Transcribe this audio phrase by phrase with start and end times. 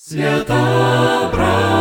[0.00, 1.78] Свята правда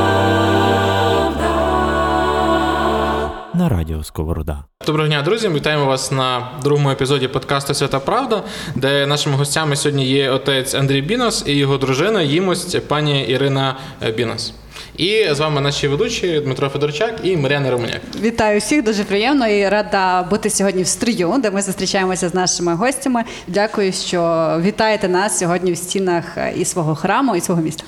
[3.54, 4.64] на радіо Сковорода.
[4.86, 5.50] Доброго дня, друзі!
[5.50, 8.44] Вітаємо вас на другому епізоді подкасту Свята Правда,
[8.76, 13.76] де нашими гостями сьогодні є отець Андрій Бінос і його дружина, їмость пані Ірина
[14.16, 14.54] Бінос.
[14.98, 18.02] І з вами наші ведучі Дмитро Федорчак і Мар'яна Романяк.
[18.22, 22.76] Вітаю всіх дуже приємно і рада бути сьогодні в стрію, де ми зустрічаємося з нашими
[22.76, 23.24] гостями.
[23.48, 24.22] Дякую, що
[24.64, 27.84] вітаєте нас сьогодні в стінах і свого храму, і свого міста.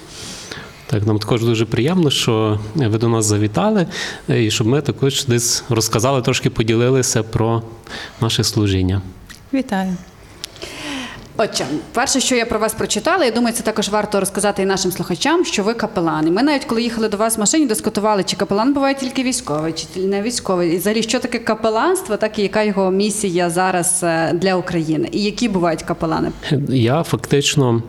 [0.88, 3.88] Так, нам також дуже приємно, що ви до нас завітали,
[4.28, 7.64] і щоб ми також десь розказали, трошки поділилися про
[8.22, 9.02] наше служіння.
[9.54, 9.96] Вітаю.
[11.42, 14.92] Отже, перше, що я про вас прочитала, я думаю, це також варто розказати і нашим
[14.92, 16.32] слухачам, що ви капелани.
[16.32, 20.00] Ми навіть коли їхали до вас в машині, дискутували, чи капелан буває тільки військовий, чи
[20.00, 20.74] не військовий.
[20.74, 25.24] І взагалі, що таке капеланство, так і яка його місія зараз е, для України, і
[25.24, 26.32] які бувають капелани?
[26.70, 27.84] Я фактично,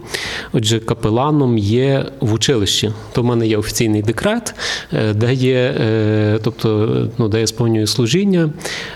[0.52, 2.92] отже, капеланом є в училищі.
[3.12, 4.54] То в мене є офіційний декрет,
[4.92, 8.50] е, де є, е, тобто, ну, де я сповнюю служіння.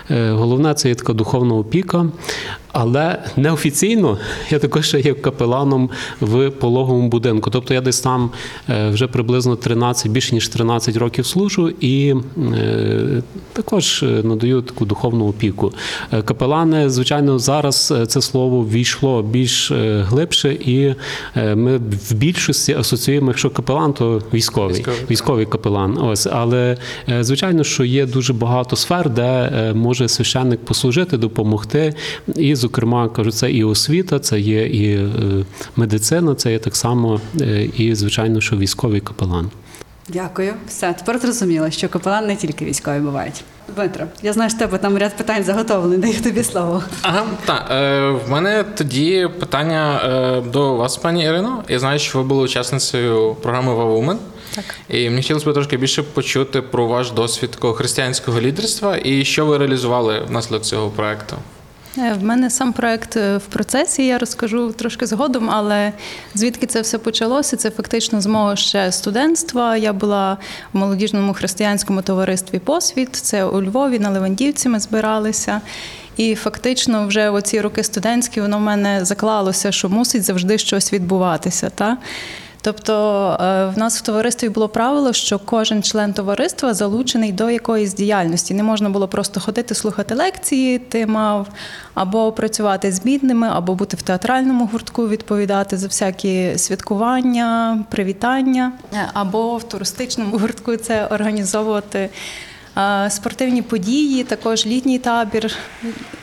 [0.09, 2.05] Головне це є така духовна опіка.
[2.77, 4.17] Але неофіційно
[4.49, 5.89] я також є капеланом
[6.21, 7.49] в пологовому будинку.
[7.49, 8.29] Тобто я десь там
[8.69, 12.15] е, вже приблизно 13, більше ніж 13 років служу і
[12.53, 13.21] е,
[13.53, 15.73] також е, надаю таку духовну опіку.
[16.25, 20.95] Капелани, звичайно, зараз це слово війшло більш глибше, і
[21.35, 25.97] ми в більшості асоціюємо, якщо капелан, то військовий, військовий, військовий капелан.
[25.97, 26.77] Ось, але
[27.19, 31.93] звичайно, що є дуже багато сфер, де може священник послужити, допомогти.
[32.35, 35.09] І зокрема, кажу, це і освіта, це є і е,
[35.75, 39.51] медицина, це є так само, е, і звичайно, що військовий капелан.
[40.09, 40.53] Дякую.
[40.67, 43.43] Все, тепер зрозуміло, що капелан не тільки військові бувають.
[43.75, 46.83] Дмитро, я знаю, що тебе там ряд питань заготовлений, даю тобі слово.
[47.01, 47.67] Ага, так.
[47.71, 51.63] Е, в мене тоді питання е, до вас, пані Ірино.
[51.69, 54.17] Я знаю, що ви були учасницею програми Вавумен.
[54.55, 54.65] Так.
[54.89, 59.45] І мені хотілося б трошки більше почути про ваш досвід такого християнського лідерства і що
[59.45, 61.35] ви реалізували внаслідок цього проекту.
[61.97, 65.91] Е, в мене сам проект е, в процесі, я розкажу трошки згодом, але
[66.35, 67.57] звідки це все почалося?
[67.57, 69.77] Це фактично з мого ще студентства.
[69.77, 70.37] Я була
[70.73, 73.15] в молодіжному християнському товаристві Посвіт.
[73.15, 75.61] Це у Львові на Левандівці ми збиралися.
[76.17, 81.69] І фактично, вже оці роки студентські воно в мене заклалося, що мусить завжди щось відбуватися.
[81.75, 81.97] Та?
[82.65, 82.93] Тобто
[83.41, 88.53] е, в нас в товаристві було правило, що кожен член товариства залучений до якоїсь діяльності.
[88.53, 91.47] Не можна було просто ходити, слухати лекції, ти мав
[91.93, 99.09] або працювати з бідними, або бути в театральному гуртку, відповідати за всякі святкування, привітання, е,
[99.13, 102.09] або в туристичному гуртку це організовувати.
[102.77, 105.51] Е, спортивні події, також літній табір.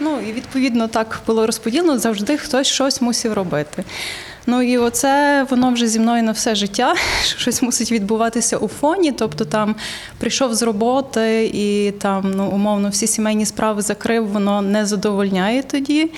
[0.00, 1.98] Ну і відповідно так було розподілено.
[1.98, 3.84] Завжди хтось щось мусив робити.
[4.46, 6.94] Ну і оце воно вже зі мною на все життя.
[7.24, 9.12] Щось мусить відбуватися у фоні.
[9.12, 9.76] Тобто там
[10.18, 16.10] прийшов з роботи і там ну умовно всі сімейні справи закрив, воно не задовольняє тоді.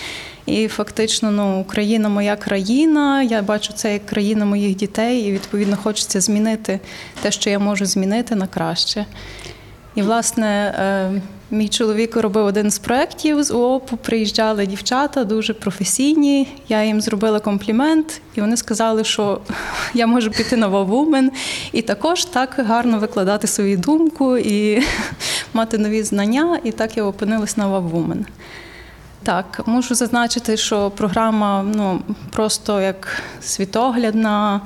[0.46, 3.22] І фактично, ну Україна моя країна.
[3.22, 6.80] Я бачу це як країна моїх дітей, і відповідно хочеться змінити
[7.22, 9.06] те, що я можу змінити на краще.
[9.94, 10.74] І власне.
[11.54, 13.96] Мій чоловік робив один з проєктів з УОПу.
[13.96, 16.48] Приїжджали дівчата дуже професійні.
[16.68, 19.40] Я їм зробила комплімент, і вони сказали, що
[19.94, 21.30] я можу піти на Вавумен
[21.72, 24.82] і також так гарно викладати свою думку і
[25.54, 26.58] мати нові знання.
[26.64, 28.26] І так я опинилась на Вавумен.
[29.22, 32.00] Так, можу зазначити, що програма ну
[32.30, 34.60] просто як світоглядна.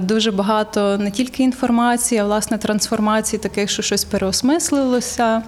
[0.00, 5.42] Дуже багато не тільки інформації, а власне трансформації, таких, що щось переосмислилося,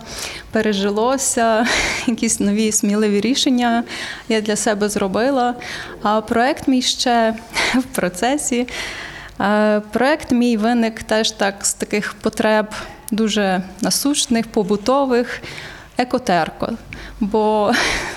[0.52, 1.66] пережилося,
[2.06, 3.84] якісь нові сміливі рішення
[4.28, 5.54] я для себе зробила.
[6.02, 7.34] А проект мій ще
[7.74, 8.68] в процесі.
[9.92, 12.66] Проект мій виник теж так з таких потреб
[13.10, 15.42] дуже насущних, побутових,
[15.98, 16.72] екотерко.
[17.20, 17.72] Бо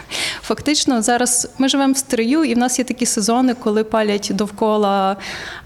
[0.43, 5.17] Фактично, зараз ми живемо в стрию, і в нас є такі сезони, коли палять довкола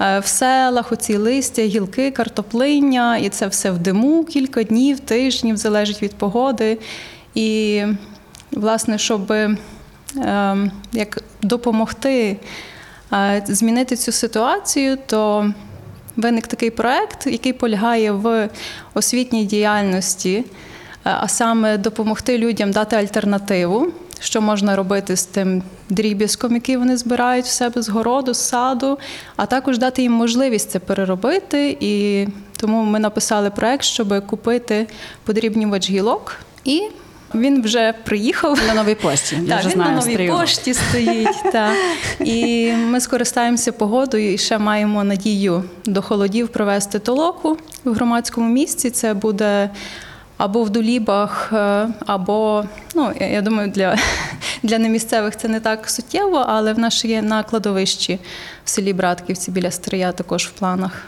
[0.02, 5.58] е, в селах оці листя, гілки, картоплиння, і це все в диму кілька днів, тижнів,
[5.58, 6.78] залежить від погоди.
[7.36, 7.84] І,
[8.52, 12.38] власне, щоб ем, як допомогти
[13.14, 15.54] е, змінити цю ситуацію, то
[16.16, 18.50] виник такий проект, який полягає в
[18.94, 20.44] освітній діяльності, е,
[21.04, 27.46] а саме допомогти людям дати альтернативу що можна робити з тим дріб'язком, який вони збирають
[27.46, 28.98] в себе з городу, з саду,
[29.36, 31.78] а також дати їм можливість це переробити.
[31.80, 32.28] І
[32.58, 34.88] тому ми написали проект, щоб купити
[35.24, 36.82] подрібнювач гілок і
[37.36, 38.60] Він вже приїхав.
[38.68, 39.36] На новій пошті.
[39.36, 40.40] Я Так, вже він знаю на новій прийому.
[40.40, 41.44] пошті стоїть.
[41.52, 41.74] та.
[42.20, 48.90] І ми скористаємося погодою і ще маємо надію до холодів провести толоку в громадському місці.
[48.90, 49.70] Це буде
[50.38, 52.66] або в Дулібах, е, або,
[52.96, 53.98] ну, я- думаю, для,
[54.64, 58.20] для немісцевих це не так суттєво, але в нас є на кладовищі
[58.66, 61.08] в селі Братківці біля Стрия також в планах.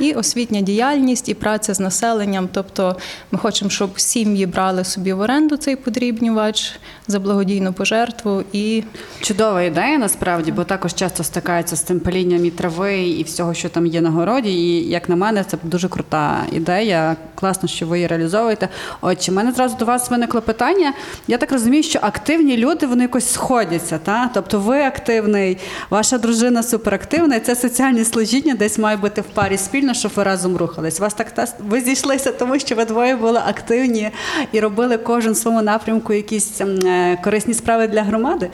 [0.00, 2.48] І освітня діяльність, і праця з населенням.
[2.52, 2.96] Тобто
[3.32, 6.72] ми хочемо, щоб сім'ї брали собі в оренду цей подрібнювач
[7.08, 8.42] за благодійну пожертву.
[8.52, 8.82] І
[9.20, 13.68] Чудова ідея насправді, бо також часто стикаються з цим палінням і трави і всього, що
[13.68, 14.50] там є на городі.
[14.50, 17.16] І як на мене, це дуже крута ідея.
[17.34, 18.68] Класно, що ви її реалізовуєте.
[19.00, 20.92] Отже, мене зразу до вас виникло питання.
[21.28, 23.98] Я так розумію, що активні люди вони якось сходяться.
[23.98, 24.30] Та?
[24.34, 25.58] Тобто ви активний,
[25.90, 30.22] ваша дружина суперактивна, і це соціальне служіння десь має бути в парі спільно, щоб ви
[30.22, 31.00] разом рухались.
[31.00, 34.10] Вас так та- ви зійшлися, тому що ви двоє були активні
[34.52, 38.50] і робили кожен в своєму напрямку якісь ем, е, корисні справи для громади.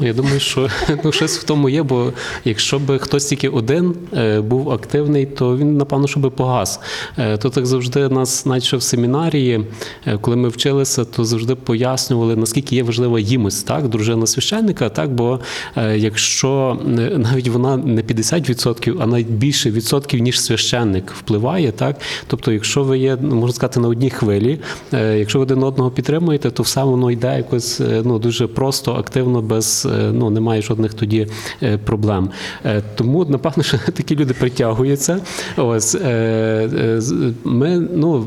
[0.00, 0.68] Ну, Я думаю, що
[1.04, 2.12] ну, щось в тому є, бо
[2.44, 6.80] якщо б хтось тільки один е, був активний, то він, напевно, що би погас.
[7.18, 9.64] Е, то так завжди нас, навіть в семінарії,
[10.06, 15.14] е, коли ми вчилися, то завжди пояснювали, наскільки є важлива їмость, так, дружина священника, так,
[15.14, 15.40] бо
[15.94, 16.78] якщо
[17.16, 22.98] навіть вона не 50%, а навіть більше відсотків, ніж священник впливає, так, тобто, якщо ви
[22.98, 24.60] є, ну, можна сказати, на одній хвилі,
[24.92, 29.86] якщо ви один одного підтримуєте, то все воно йде якось ну, дуже просто, активно, без
[30.12, 31.26] ну, немає жодних тоді
[31.62, 32.30] е, проблем.
[32.64, 35.20] Е, Тому, напевно, що такі люди притягуються.
[35.56, 36.00] Ось, е,
[36.78, 37.00] е,
[37.44, 38.26] ми, ну,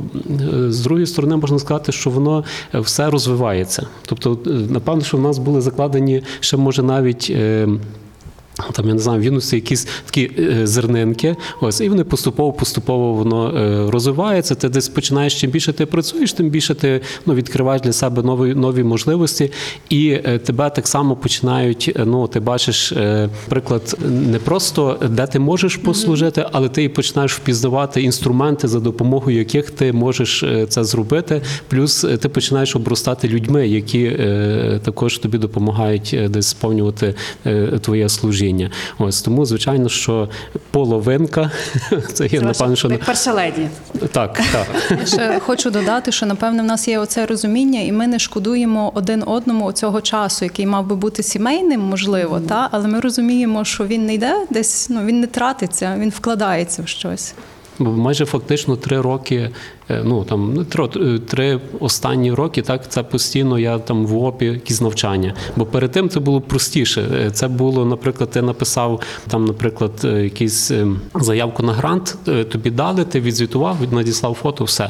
[0.66, 2.44] е, з другої сторони, можна сказати, що воно
[2.76, 3.88] е, все розвивається.
[4.06, 7.36] Тобто, е, напевно, що в нас були закладені ще, може, навіть.
[8.74, 13.58] Там, я не знаю, в юності якісь такі е, зернинки, ось, і вони поступово-поступово воно
[13.58, 14.56] е, розвивається.
[14.56, 18.56] Ти десь починаєш, чим більше ти працюєш, тим більше ти ну, відкриваєш для себе нові,
[18.56, 19.52] нові можливості,
[19.90, 21.96] і е, тебе так само починають.
[22.06, 22.94] Ну, ти бачиш,
[23.50, 29.38] приклад, не просто де ти можеш послужити, але ти і починаєш впізнавати інструменти, за допомогою
[29.38, 31.42] яких ти можеш це зробити.
[31.68, 34.12] Плюс ти починаєш обростати людьми, які
[34.84, 37.16] також тобі допомагають десь сповнювати
[37.82, 38.43] твоє служіння.
[38.98, 40.30] Ось тому, звичайно, що
[40.72, 41.52] половинка
[42.14, 43.68] це є напевно, що перша леді.
[44.12, 44.68] так, так.
[45.00, 48.92] Я ще хочу додати, що напевне в нас є оце розуміння, і ми не шкодуємо
[48.96, 53.86] один одному цього часу, який мав би бути сімейним, можливо, та але ми розуміємо, що
[53.86, 57.34] він не йде десь, ну він не тратиться, він вкладається в щось.
[57.80, 59.50] Бо майже фактично три роки,
[59.90, 64.82] ну там три, е, три останні роки, так це постійно я там в ОПі якісь
[64.82, 65.34] навчання.
[65.56, 67.06] Бо перед тим це було простіше.
[67.14, 72.44] Е, Це було, наприклад, ти написав там, наприклад, е, якийсь е, заявку на грант, е,
[72.44, 74.90] тобі дали, ти відзвітував, надіслав фото, все.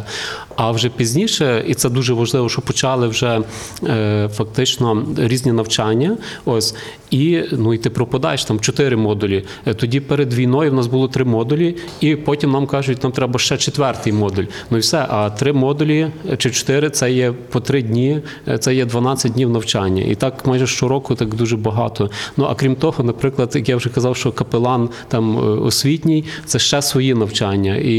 [0.55, 3.41] А вже пізніше, і це дуже важливо, що почали вже
[3.83, 6.17] е, фактично різні навчання.
[6.45, 6.75] Ось
[7.11, 9.45] і ну і ти пропадаєш там чотири модулі.
[9.67, 13.39] Е, Тоді перед війною в нас було три модулі, і потім нам кажуть, нам треба
[13.39, 14.43] ще четвертий модуль.
[14.71, 15.05] Ну все.
[15.09, 16.07] А три модулі
[16.37, 20.03] чи чотири це є по три дні, е, це є 12 днів навчання.
[20.03, 22.09] І так майже щороку так дуже багато.
[22.37, 26.59] Ну а крім того, наприклад, як я вже казав, що капелан там е, освітній це
[26.59, 27.91] ще свої навчання, і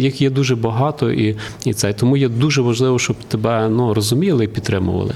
[0.00, 4.44] їх є дуже багато, і, і це тому є дуже важливо, щоб тебе ну розуміли
[4.44, 5.14] і підтримували.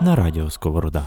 [0.00, 1.02] На радіо Сковорода.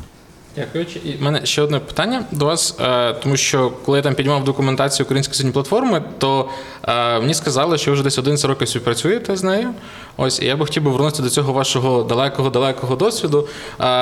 [0.55, 0.85] Дякую.
[1.05, 5.05] І мене ще одне питання до вас, е, тому що коли я там піднімав документацію
[5.05, 6.49] української сьогодні платформи, то
[6.83, 9.73] е, мені сказали, що ви вже десь 11 років співпрацюєте з нею.
[10.21, 13.47] Ось я би хотів би вернутися до цього вашого далекого-далекого досвіду,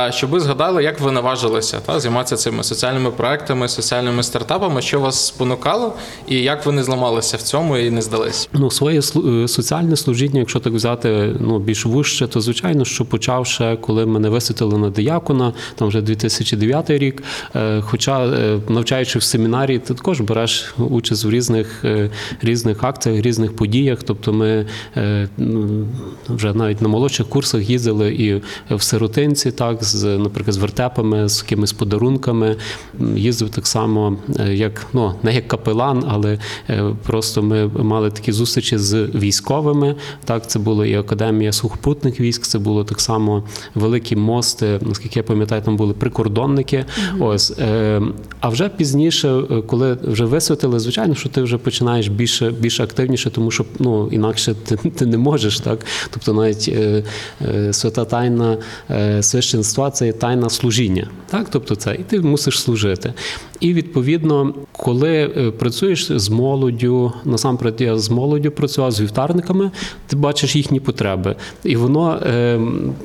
[0.10, 5.28] щоб ви згадали, як ви наважилися та, займатися цими соціальними проектами, соціальними стартапами, що вас
[5.28, 5.94] спонукало,
[6.28, 8.50] і як ви не зламалися в цьому і не здались.
[8.54, 13.48] Ну, своє е, соціальне служіння, якщо так взяти ну, більш вужче, то звичайно, що почав
[13.48, 17.24] ще, коли мене висвітили на диякона, там вже 2009 рік.
[17.56, 21.86] Е, Хоча, е, навчаючи в семінарії, ти також береш участь в різних,
[22.42, 24.00] різних акціях, різних подіях.
[24.04, 24.66] Тобто ми
[26.30, 28.42] вже навіть на молодших курсах їздили і
[28.76, 32.56] в сиротинці, так, з, наприклад, з вертепами, з якимись подарунками.
[33.16, 38.32] Їздив так само, е, як ну, не як капелан, але е, просто ми мали такі
[38.32, 39.96] зустрічі з військовими.
[40.26, 43.44] Так, це була і академія сухопутних військ, це було так само
[43.76, 44.80] великі мости.
[44.82, 46.86] Наскільки я пам'ятаю, там були прикордонники.
[47.20, 48.02] Ось е,
[48.40, 53.52] а вже пізніше, коли вже висвятили, звичайно, що ти вже починаєш більше, більш активніше, тому
[53.52, 55.86] що ну інакше ти, ти не можеш, так.
[56.10, 57.04] Тобто, навіть е,
[57.42, 58.58] е, свята тайна
[58.90, 61.10] е, священства це є тайна служіння.
[61.28, 63.14] Так, тобто це і ти мусиш служити.
[63.60, 69.72] І відповідно, коли е, працюєш з молоддю, насамперед я з молоддю працював з вівтарниками,
[70.08, 72.60] ти бачиш їхні потреби, і воно е,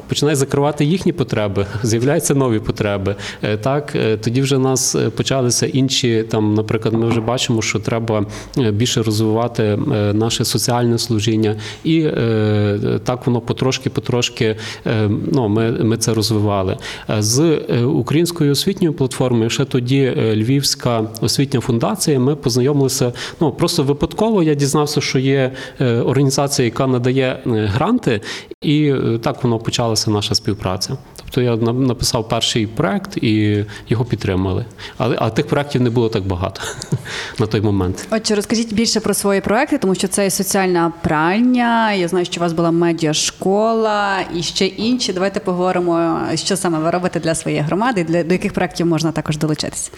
[0.08, 3.16] починає закривати їхні потреби, з'являються нові потреби.
[3.42, 7.62] Е, так, е, тоді вже в нас е, почалися інші там, наприклад, ми вже бачимо,
[7.62, 8.26] що треба
[8.72, 9.78] більше розвивати
[10.12, 16.76] наше соціальне служіння, і е, так воно потрошки-потрошки е, ну, ми, ми це розвивали.
[17.18, 23.12] З українською освітньою платформою, ще тоді Львівська освітня фундація, ми познайомилися.
[23.40, 28.20] Ну просто випадково я дізнався, що є е, організація, яка надає е, гранти,
[28.62, 30.96] і е, так воно почалася наша співпраця.
[31.16, 34.64] Тобто я написав перший проект і його підтримали.
[34.98, 36.60] Але а тих проєктів не було так багато
[37.38, 38.08] на той момент.
[38.10, 41.92] Отже, розкажіть більше про свої проекти, тому що це і соціальна пральня.
[41.92, 45.12] Я знаю, що у вас була медіашкола і ще інші.
[45.12, 49.38] Давайте поговоримо, що саме ви робите для своєї громади, для до яких проєктів можна також
[49.38, 49.90] долучитися.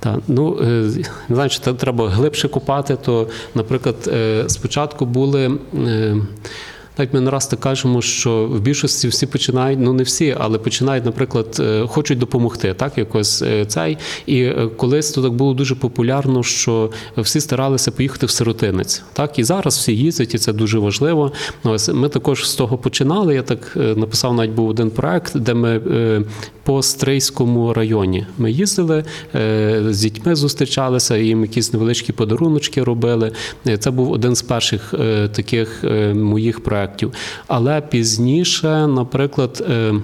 [0.00, 0.64] Так, ну е,
[1.28, 5.58] не знаю, чи треба глибше купати, то, наприклад, е, спочатку були.
[6.98, 10.58] Так ми не раз так кажемо, що в більшості всі починають, ну не всі, але
[10.58, 13.98] починають, наприклад, е, хочуть допомогти, так якось е, цей.
[14.26, 19.02] І е, колись то так було дуже популярно, що всі старалися поїхати в сиротинець.
[19.12, 21.32] Так і зараз всі їздять, і це дуже важливо.
[21.64, 23.34] Ось ми також з того починали.
[23.34, 25.80] Я так написав, навіть був один проект, де ми
[26.62, 29.04] по Стрийському районі ми їздили
[29.88, 33.32] з дітьми, зустрічалися, їм якісь невеличкі подаруночки робили.
[33.78, 34.94] Це був один з перших
[35.32, 36.87] таких моїх проєктів.
[37.46, 39.64] Але пізніше, наприклад.
[39.70, 39.94] е,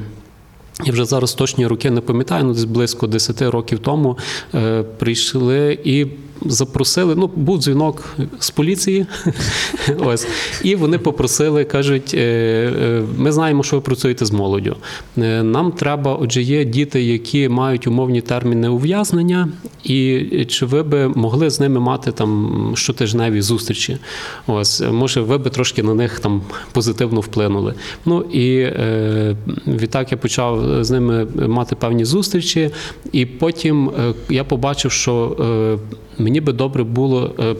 [0.84, 4.18] я вже зараз точні роки не пам'ятаю, ну десь близько 10 років тому
[4.54, 6.06] е, прийшли і
[6.44, 7.14] запросили.
[7.14, 9.06] Ну, був дзвінок з поліції.
[9.98, 10.26] Ось.
[10.62, 14.76] І вони попросили, кажуть: е, е, ми знаємо, що ви працюєте з молоддю.
[15.18, 19.48] Е, Нам треба, отже, є діти, які мають умовні терміни ув'язнення,
[19.84, 23.98] і чи ви би могли з ними мати там щотижневі зустрічі?
[24.46, 27.74] Ось, може, ви би трошки на них там позитивно вплинули.
[28.04, 29.36] Ну і е,
[29.66, 32.70] відтак я почав з ними мати певні зустрічі,
[33.12, 33.90] і потім
[34.28, 37.34] я побачив, що е, мені би добре було.
[37.38, 37.54] е,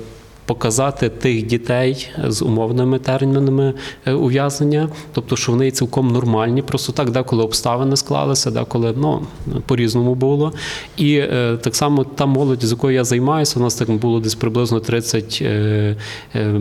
[0.46, 3.74] Показати тих дітей з умовними термінами
[4.06, 9.22] е, ув'язнення, тобто, що вони цілком нормальні, просто так, деколи обставини склалися, деколи ну,
[9.66, 10.52] по-різному було.
[10.96, 14.34] І е, так само та молодь, з якою я займаюся, у нас так було десь
[14.34, 15.96] приблизно 30 е,
[16.34, 16.60] е,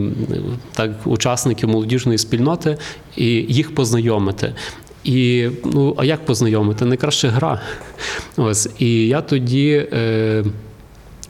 [0.72, 2.76] так, учасників молодіжної спільноти,
[3.16, 4.54] і їх познайомити.
[5.04, 6.84] І ну, а як познайомити?
[6.84, 7.60] Найкраще гра.
[8.36, 8.68] Ось.
[8.78, 9.88] І я тоді.
[9.92, 10.44] Е,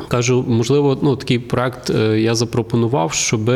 [0.09, 3.51] Кажу, можливо, ну такий проект е, я запропонував, щоб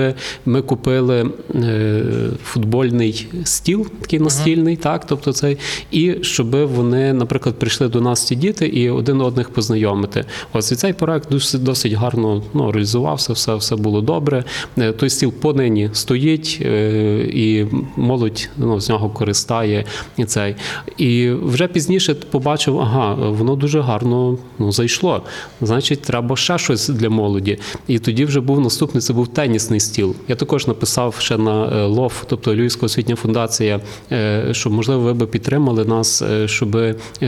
[0.47, 2.03] ми купили е,
[2.45, 5.59] футбольний стіл, такий настільний, так, тобто цей,
[5.91, 10.25] і щоб вони, наприклад, прийшли до нас ці діти і один одних познайомити.
[10.53, 14.45] Ось і цей проект досить, досить гарно ну, реалізувався, все, все було добре.
[14.79, 17.67] Е, Той стіл понині стоїть, і
[17.97, 19.85] молодь ну, з нього користає
[20.17, 20.55] і цей.
[20.97, 25.23] І вже пізніше побачив, ага, воно дуже гарно ну, зайшло.
[25.61, 27.59] Значить, треба ще щось для молоді.
[27.87, 30.15] І тоді вже був наступний, це був тенісний стіл.
[30.29, 33.81] Я також написав ще на е, ЛОФ, тобто Львівська освітня фундація,
[34.13, 36.77] е, що можливо ви би підтримали нас, е, щоб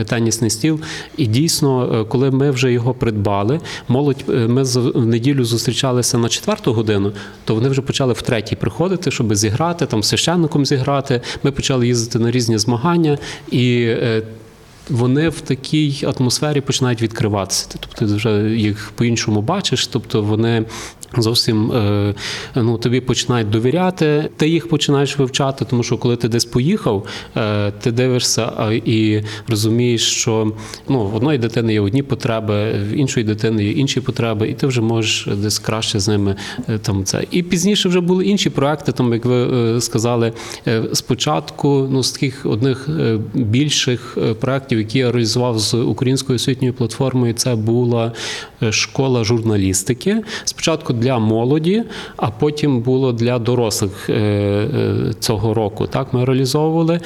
[0.05, 0.79] тенісний стіл.
[1.17, 7.11] І дійсно, коли ми вже його придбали, молодь, ми в неділю зустрічалися на четверту годину,
[7.45, 11.21] то вони вже почали в третій приходити, щоб зіграти, там священником зіграти.
[11.43, 13.17] Ми почали їздити на різні змагання
[13.51, 13.95] і.
[14.89, 17.67] Вони в такій атмосфері починають відкриватися.
[17.71, 20.65] Тобто ти вже їх по-іншому бачиш, тобто вони
[21.17, 22.15] зовсім е,
[22.55, 27.05] ну, тобі починають довіряти, ти їх починаєш вивчати, тому що коли ти десь поїхав,
[27.37, 30.53] е, ти дивишся і розумієш, що
[30.89, 34.67] ну, в одної дитини є одні потреби, в іншої дитини є інші потреби, і ти
[34.67, 36.35] вже можеш десь краще з ними
[36.69, 37.23] е, там це.
[37.31, 40.33] І пізніше вже були інші проекти, там, як ви сказали,
[40.93, 42.89] спочатку ну, з таких одних
[43.33, 44.33] більших е,
[44.71, 48.11] проєктів, які я реалізував з українською освітньою платформою, це була
[48.63, 50.23] е, школа журналістики.
[50.43, 51.83] Спочатку для молоді,
[52.17, 55.87] а потім було для дорослих е, е, цього року.
[55.87, 56.99] Так ми реалізовували.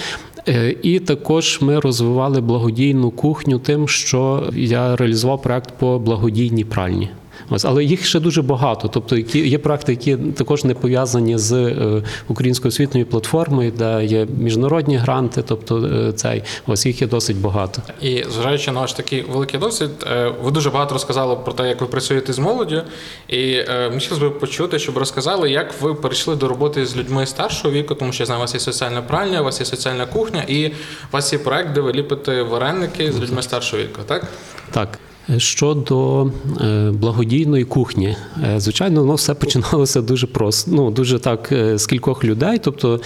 [0.84, 7.10] І також ми розвивали благодійну кухню тим, що я реалізував проект по благодійній пральні.
[7.50, 8.88] Ось, але їх ще дуже багато.
[8.88, 14.28] Тобто, які є проекти, які також не пов'язані з е, українською освітньою платформою, де є
[14.38, 17.82] міжнародні гранти, тобто е, цей ось їх є досить багато.
[18.02, 21.82] І зважаючи на ваш такий великий досвід, е, ви дуже багато розказали про те, як
[21.82, 22.82] ви працюєте з молоддю.
[23.28, 27.74] І мені хотілося б почути, щоб розказали, як ви перейшли до роботи з людьми старшого
[27.74, 30.44] віку, тому що я знаю, у вас є соціальна пральня, у вас є соціальна кухня,
[30.48, 30.72] і у
[31.12, 34.28] вас є проект, де ви ліпите вареники з людьми старшого віку, так?
[34.72, 35.00] Так.
[35.38, 36.28] Щодо
[36.62, 40.72] е, благодійної кухні, Е, звичайно, воно все починалося дуже просто.
[40.72, 42.60] Ну дуже так е, з кількох людей.
[42.64, 43.02] Тобто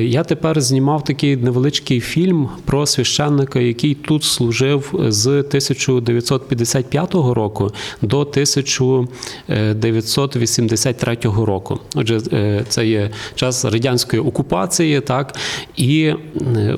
[0.00, 7.70] я тепер знімав такий невеличкий фільм про священника, який тут служив з 1955 року
[8.02, 11.78] до 1983 року.
[11.94, 12.20] Отже,
[12.68, 15.36] це є час радянської окупації, так
[15.76, 16.12] і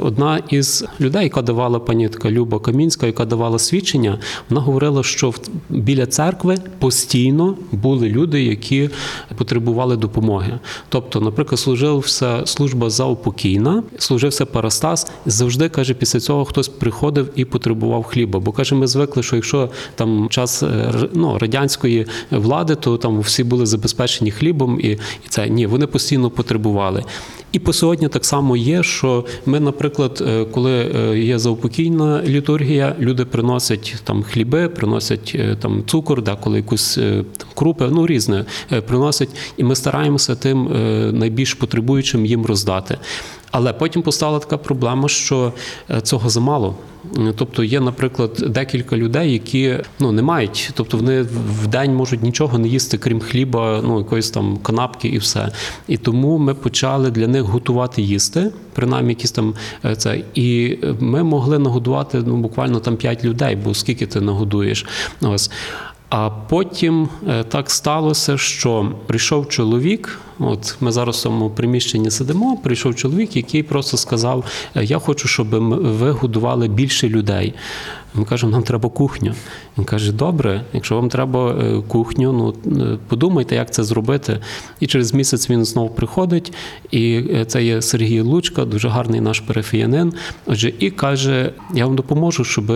[0.01, 4.72] одна із людей, яка давала пані така Люба Камінська, яка давала свідчення, вона говорила,
[5.03, 8.91] що в- біля церкви постійно були люди, які
[9.37, 10.59] потребували допомоги.
[10.89, 15.13] Тобто, наприклад, служився служба заупокійна, служився Парастас.
[15.27, 18.41] Завжди каже, після цього хтось приходив і потребував хліба.
[18.41, 23.45] Бо каже, ми звикли, що якщо там час е, ну, радянської влади, то там всі
[23.45, 24.99] були забезпечені хлібом, і, і
[25.29, 27.05] це ні, вони постійно потребували.
[27.53, 32.97] І по сьогодні так само є, що ми, наприклад, е, коли е, є заупокійна літургія,
[33.01, 38.45] люди приносять там хліби, приносять е, там цукор, деколи якусь там, крупи, ну різне
[38.87, 40.69] приносять, і ми стараємося тим
[41.19, 42.99] найбільш потребуючим їм роздати.
[43.53, 45.53] Але потім постала така проблема, що
[45.91, 46.75] е, цього замало.
[47.19, 51.23] Е, Тобто є, наприклад, декілька людей, які ну не мають, тобто вони
[51.63, 55.53] в день можуть нічого не їсти, крім хліба, ну якоїсь там канапки і все.
[55.89, 59.55] І тому ми почали для них готувати їсти, принаймні якісь там
[59.85, 60.23] е, це.
[60.35, 64.87] І ми могли нагодувати ну буквально там 5 людей, бо скільки ти нагодуєш.
[65.21, 65.51] Ось.
[66.15, 70.21] А потім е, так сталося, що прийшов чоловік.
[70.39, 72.57] От ми зараз в цьому приміщенні сидимо.
[72.57, 74.45] Прийшов чоловік, який просто сказав:
[74.77, 77.55] «Е, Я хочу, щоб ви годували більше людей.
[78.15, 79.35] Ми кажемо, нам треба кухню.
[79.79, 82.55] Він каже: Добре, якщо вам треба е, кухню, ну
[83.09, 84.39] подумайте, як це зробити.
[84.81, 86.53] І через місяць він знову приходить,
[86.91, 90.13] і це є Сергій Лучка, дуже гарний наш парафіянин.
[90.47, 92.73] Отже, і каже: Я вам допоможу, щоб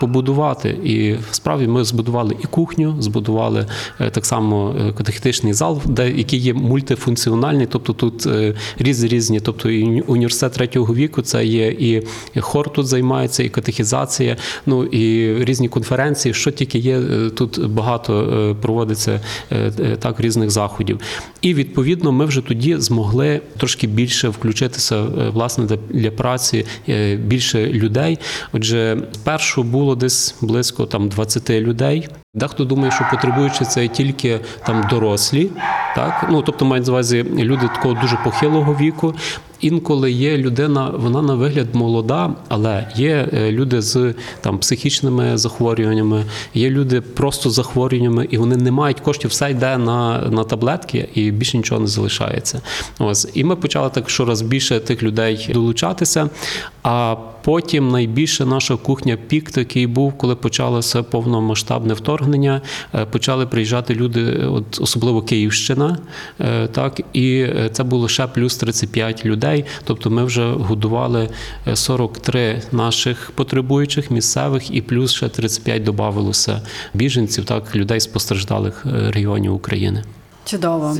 [0.00, 0.68] побудувати.
[0.68, 3.66] І справді ми збудували і кухню, збудували
[4.00, 9.40] е, так само е, катехетичний зал, де який є мультифункціональний, тобто тут е, різні різні,
[9.40, 12.02] тобто і університет третього віку, це є і
[12.40, 17.00] хор тут займається, і катехізація, ну і різні конференції, що тільки є.
[17.34, 19.20] Тут багато проводиться
[19.98, 21.00] так різних заходів.
[21.42, 25.02] І відповідно ми вже тоді змогли трошки більше включитися
[25.32, 26.66] власне для, праці
[27.26, 28.18] більше людей.
[28.52, 32.08] Отже, спершу було десь близько там 20 людей.
[32.34, 35.50] Дехто думає, що потребуючи це тільки там дорослі,
[35.94, 39.14] так ну тобто мають на увазі люди такого дуже похилого віку.
[39.60, 46.24] Інколи є людина, вона на вигляд молода, але є е, люди з там психічними захворюваннями,
[46.54, 51.08] є люди просто з захворюваннями, і вони не мають коштів, все йде на, на таблетки,
[51.14, 52.60] і більше нічого не залишається.
[52.98, 56.30] Ось і ми почали так щораз більше тих людей долучатися.
[56.82, 62.60] А потім найбільше наша кухня пік такий був, коли почалося повномасштабне вторгнення.
[62.94, 65.98] е, Почали приїжджати люди, от особливо Київщина,
[66.40, 69.64] е, так і е, це було ще плюс 35 людей.
[69.84, 71.28] Тобто ми вже годували
[71.68, 76.62] е, 43 наших потребуючих місцевих, і плюс ще 35 додавалося
[76.94, 80.04] біженців, так людей з постраждалих е, регіонів України.
[80.44, 80.96] Чудово.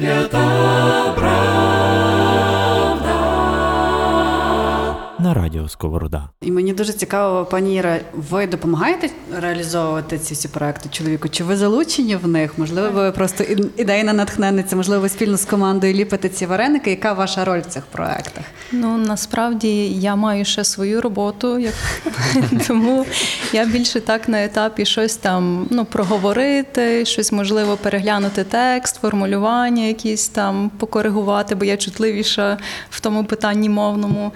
[5.22, 6.28] На радіо Сковорода.
[6.40, 11.28] І мені дуже цікаво, пані Іра, ви допомагаєте реалізовувати ці всі проекти чоловіку?
[11.28, 12.58] Чи ви залучені в них?
[12.58, 13.44] Можливо, ви просто
[13.76, 16.90] ідейна натхненниця, можливо, ви спільно з командою ліпите ці вареники.
[16.90, 18.44] Яка ваша роль в цих проектах?
[18.72, 21.74] Ну насправді я маю ще свою роботу, як
[22.66, 23.06] тому
[23.52, 30.28] я більше так на етапі щось там ну проговорити, щось можливо переглянути текст, формулювання, якісь
[30.28, 32.58] там покоригувати, бо я чутливіша
[32.90, 34.32] в тому питанні мовному.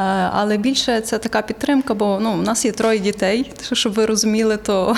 [0.00, 3.52] Е, Але більше це така підтримка, бо ну у нас є троє дітей.
[3.72, 4.96] Щоб ви розуміли, то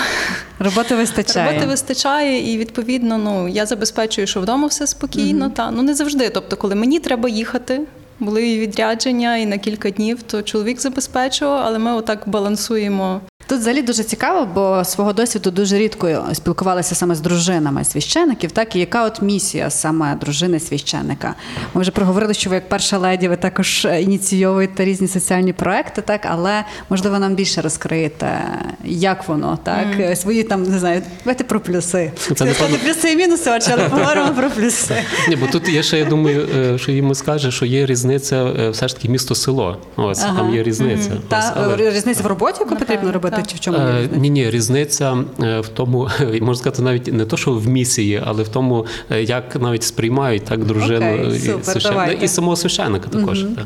[0.59, 1.47] Роботи вистачає.
[1.47, 5.49] Роботи вистачає, і відповідно, ну я забезпечую, що вдома все спокійно.
[5.49, 6.29] Та ну не завжди.
[6.29, 7.81] Тобто, коли мені треба їхати,
[8.19, 13.21] були і відрядження, і на кілька днів, то чоловік забезпечував, але ми отак балансуємо.
[13.53, 18.51] Тут взагалі дуже цікаво, бо свого досвіду дуже рідко спілкувалися саме з дружинами священиків.
[18.51, 21.35] Так і яка от місія саме дружини священика?
[21.73, 26.21] Ми вже проговорили, що ви як перша леді, ви також ініційовуєте різні соціальні проекти, так
[26.31, 28.41] але можливо нам більше розкриєте,
[28.85, 32.11] як воно так Е, свої там не знаю, давайте про плюси.
[32.17, 34.95] Це, Це напевно- плюси і мінуси, але поговоримо про плюси.
[35.29, 38.69] Ні, бо тут є ще, я думаю, е, що йому скаже, що є різниця е,
[38.69, 39.77] все ж таки місто-село.
[39.95, 41.11] Ось там є різниця.
[41.13, 44.17] Ось, Та але- різниця в роботі, яку потрібно робити, чи в чому є Е, різниця?
[44.19, 46.09] Ні, ні, різниця е, в тому,
[46.41, 50.45] можна сказати, навіть не то, що в місії, але в тому, е, як навіть сприймають
[50.45, 52.25] так дружину Окей, і супер, священ- давайте.
[52.25, 53.39] і самого священника також.
[53.55, 53.65] так.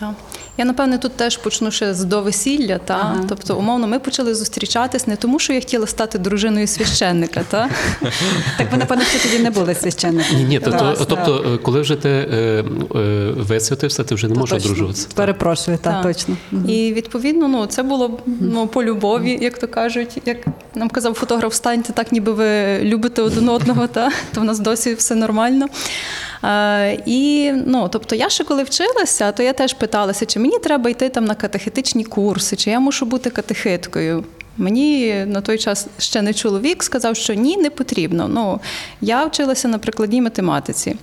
[0.00, 0.14] Так.
[0.60, 2.78] Я напевне тут теж почну ще з до весілля.
[2.78, 3.24] Та Ага.
[3.28, 7.68] тобто, умовно, ми почали зустрічатись не тому, що я хотіла стати дружиною священника, та
[8.58, 10.36] Так ви, напевно, ще тоді не були священником.
[10.36, 14.34] Ні, ні, то, то, тобто, е, коли вже ти е, е, висвятився, ти вже не
[14.34, 15.08] можеш одружуватися.
[15.14, 16.02] Перепрошую, так, Так.
[16.02, 16.36] точно.
[16.68, 20.18] І відповідно, ну це було ну по любові, як то кажуть.
[20.26, 20.36] Як
[20.74, 24.94] нам казав фотограф, станьте так, ніби ви любите один одного, та то в нас досі
[24.94, 25.66] все нормально.
[26.44, 30.90] Е, і ну, тобто, я ще коли вчилася, то я теж питалася, чи мені треба
[30.90, 34.24] йти там на катехетичні курси, чи я мушу бути катехиткою.
[34.58, 38.28] Мені на той час ще не чоловік сказав, що ні, не потрібно.
[38.28, 38.60] Ну
[39.00, 40.96] я вчилася на прикладній математиці.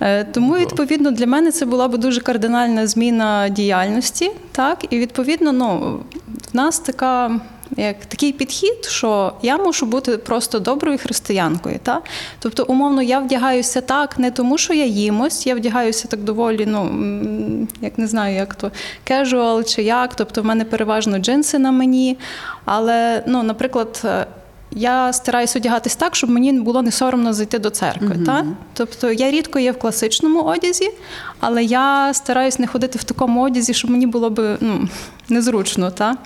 [0.00, 4.30] Е, Тому, відповідно, для мене це була б дуже кардинальна зміна діяльності.
[4.52, 6.00] Так, і відповідно, ну
[6.52, 7.40] в нас така.
[7.76, 11.78] Як такий підхід, що я мушу бути просто доброю християнкою.
[11.82, 12.02] Та?
[12.38, 16.90] Тобто, умовно, я вдягаюся так, не тому, що я їмость, я вдягаюся так доволі, ну
[17.80, 18.70] як не знаю, як то
[19.04, 20.14] casual чи як.
[20.14, 22.18] Тобто, в мене переважно джинси на мені.
[22.64, 24.26] Але, ну, наприклад, е,
[24.70, 28.16] я стараюся одягатись так, щоб мені було не соромно зайти до церкви.
[28.26, 28.44] Та?
[28.72, 30.90] Тобто я рідко є в класичному одязі,
[31.40, 34.88] але я стараюсь не ходити в такому одязі, щоб мені було б ну,
[35.28, 35.90] незручно.
[35.90, 36.16] Та?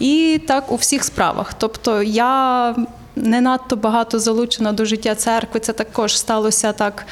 [0.00, 1.54] І так у всіх справах.
[1.54, 2.74] Тобто я
[3.16, 5.60] не надто багато залучена до життя церкви.
[5.60, 7.06] Це також сталося так.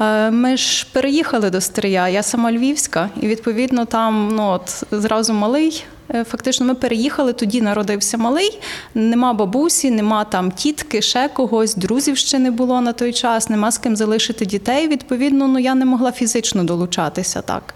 [0.00, 5.32] Е, Ми ж переїхали до Стрия, я сама Львівська, і відповідно там ну, от, зразу
[5.32, 5.84] малий.
[6.10, 8.60] Е, Фактично, ми переїхали, тоді народився малий.
[8.94, 13.70] Нема бабусі, нема там тітки, ще когось, друзів ще не було на той час, нема
[13.70, 14.88] з ким залишити дітей.
[14.88, 17.74] Відповідно, ну я не могла фізично долучатися так.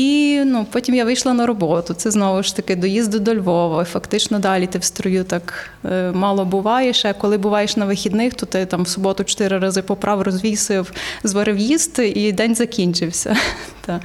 [0.00, 1.94] І ну, потім я вийшла на роботу.
[1.94, 3.84] Це знову ж таки доїзди до Львова.
[3.84, 7.04] Фактично далі ти в строю так е, мало буваєш.
[7.04, 10.92] А коли буваєш на вихідних, то ти там в суботу чотири рази поправ, розвісив,
[11.24, 13.36] зварив їсти, і день закінчився.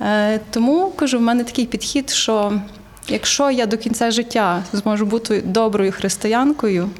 [0.00, 2.60] Е, тому кажу, в мене такий підхід, що
[3.08, 6.90] якщо я до кінця життя зможу бути доброю християнкою,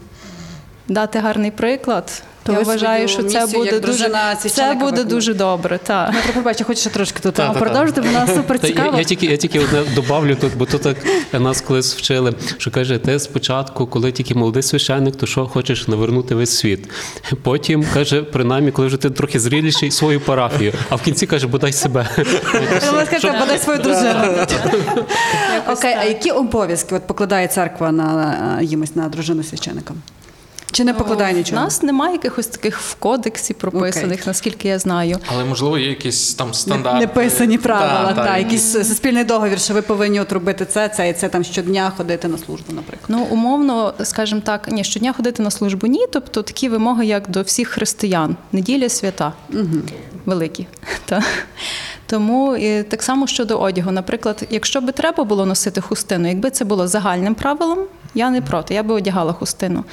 [0.88, 2.22] дати гарний приклад.
[2.48, 5.78] То я вважаю, що це місію буде дуже це буде дуже добре.
[5.82, 6.11] Так.
[6.11, 7.58] Дмитро, пробач, я хочу ще трошки тут Та-та-та.
[7.58, 10.96] продовжити, вона супер Та я, я тільки я тільки одне добавлю тут, бо тут так
[11.32, 16.34] нас колись вчили, що каже, ти спочатку, коли тільки молодий священник, то що хочеш навернути
[16.34, 16.90] весь світ.
[17.42, 21.72] Потім каже, принаймні, коли вже ти трохи зріліший, свою парафію, а в кінці каже, бодай
[21.72, 22.08] себе.
[23.40, 24.46] Бодай свою дружину.
[25.68, 29.94] Окей, а які обов'язки от покладає церква на е, їмось на дружину священика?
[30.72, 34.22] Чи не покладає У нас немає якихось таких в кодексі прописаних, Окей.
[34.26, 35.18] наскільки я знаю.
[35.33, 37.00] Але можливо є якісь там стандарти.
[37.00, 41.09] Неписані правила, Та, та, та, якийсь суспільний договір, що ви повинні от робити це, це
[41.09, 43.07] і це там щодня ходити на службу, наприклад.
[43.09, 46.07] Ну, умовно, скажімо так, ні, щодня ходити на службу ні.
[46.12, 48.37] Тобто такі вимоги, як до всіх християн.
[48.52, 49.33] Неділя свята
[50.26, 50.66] великі.
[51.04, 51.22] Та.
[52.07, 53.90] Тому і так само щодо одягу.
[53.90, 57.78] Наприклад, якщо би треба було носити хустину, якби це було загальним правилом,
[58.14, 59.85] я не проти, я би одягала хустину.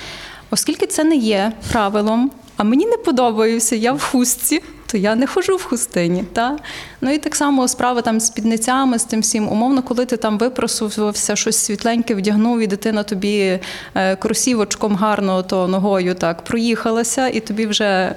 [0.55, 5.27] Оскільки це не є правилом, а мені не подобається, я в хустці, то я не
[5.27, 6.23] хожу в хустині.
[6.33, 6.57] Та?
[7.01, 9.49] Ну і так само справа там з підницями, з тим всім.
[9.49, 13.59] Умовно, коли ти там випросувався, щось світленьке вдягнув, і дитина тобі
[13.95, 18.15] е, кросівочком гарно то ногою так проїхалася, і тобі вже.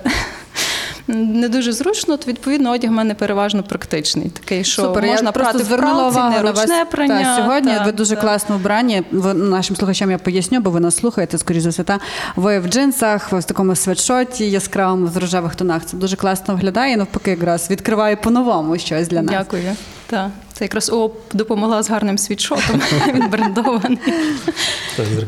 [1.09, 4.31] Не дуже зручно, то відповідно одяг в мене переважно практичний.
[4.31, 7.37] Такий, що Супер, можна я прати в увагу на вас прання.
[7.37, 7.71] Та, сьогодні.
[7.71, 8.21] Та, ви дуже та.
[8.21, 9.03] класно вбрані.
[9.35, 11.83] Нашим слухачам я поясню, бо ви нас слухаєте, скоріш за все.
[11.83, 11.99] Та
[12.37, 15.85] ви в джинсах, ви в такому свитшоті яскравому в рожевих тонах.
[15.87, 16.93] Це дуже класно виглядає.
[16.93, 19.35] і Навпаки, якраз відкриває по-новому щось для нас.
[19.39, 19.77] Дякую.
[20.07, 20.31] Так.
[20.59, 22.83] Це якраз ООП допомогла з гарним світшотом.
[23.15, 23.99] Він брендований.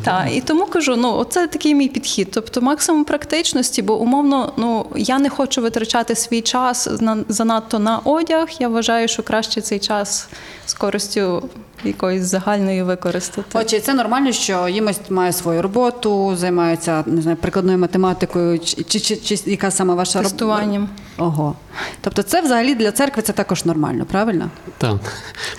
[0.05, 2.29] Та, і тому кажу, ну оце такий мій підхід.
[2.31, 7.99] Тобто максимум практичності, бо умовно, ну я не хочу витрачати свій час на занадто на
[7.99, 8.49] одяг.
[8.59, 10.29] Я вважаю, що краще цей час
[10.71, 11.49] з користю
[11.85, 13.59] якоюсь загальною використати.
[13.59, 19.01] Отже, це нормально, що їмось має свою роботу, займається не знаю, прикладною математикою, чи, чи,
[19.01, 20.31] чи, чи яка саме ваша робота?
[20.31, 20.89] Тестуванням.
[21.19, 21.55] Ого.
[22.01, 24.51] Тобто, це взагалі для церкви це також нормально, правильно?
[24.79, 25.01] Так.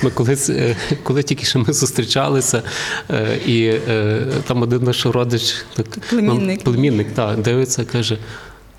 [0.03, 2.61] Ми колись, е, коли тільки що ми зустрічалися,
[3.09, 6.47] е, і е, там один наш родич, так, Племінник.
[6.65, 8.17] нам- племінник так, дивиться, каже,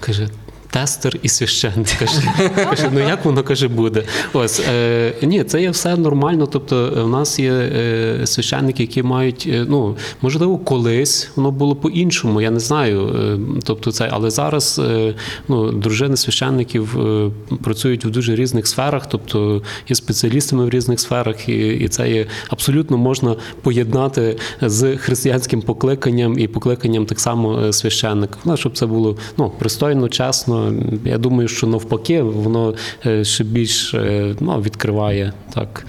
[0.01, 0.29] каже.
[0.73, 1.89] Тестер і священник.
[2.55, 4.05] Каже, ну як воно каже буде?
[4.33, 6.47] Ось е, ні, це є все нормально.
[6.47, 11.77] Тобто, е, в нас є е, священники, які мають, е, ну можливо, колись воно було
[11.77, 12.41] по-іншому.
[12.41, 13.09] Я не знаю.
[13.09, 15.15] Е, тобто, це, але зараз е,
[15.49, 17.31] ну, дружини священників е,
[17.63, 22.27] працюють в дуже різних сферах, тобто є спеціалістами в різних сферах, і, і це є
[22.49, 28.39] абсолютно можна поєднати з християнським покликанням і покликанням так само е, священника.
[28.45, 30.62] Ну, щоб це було ну, пристойно, чесно
[31.05, 32.75] я думаю, що навпаки, воно
[33.07, 35.87] е, ще більш е, ну, відкриває так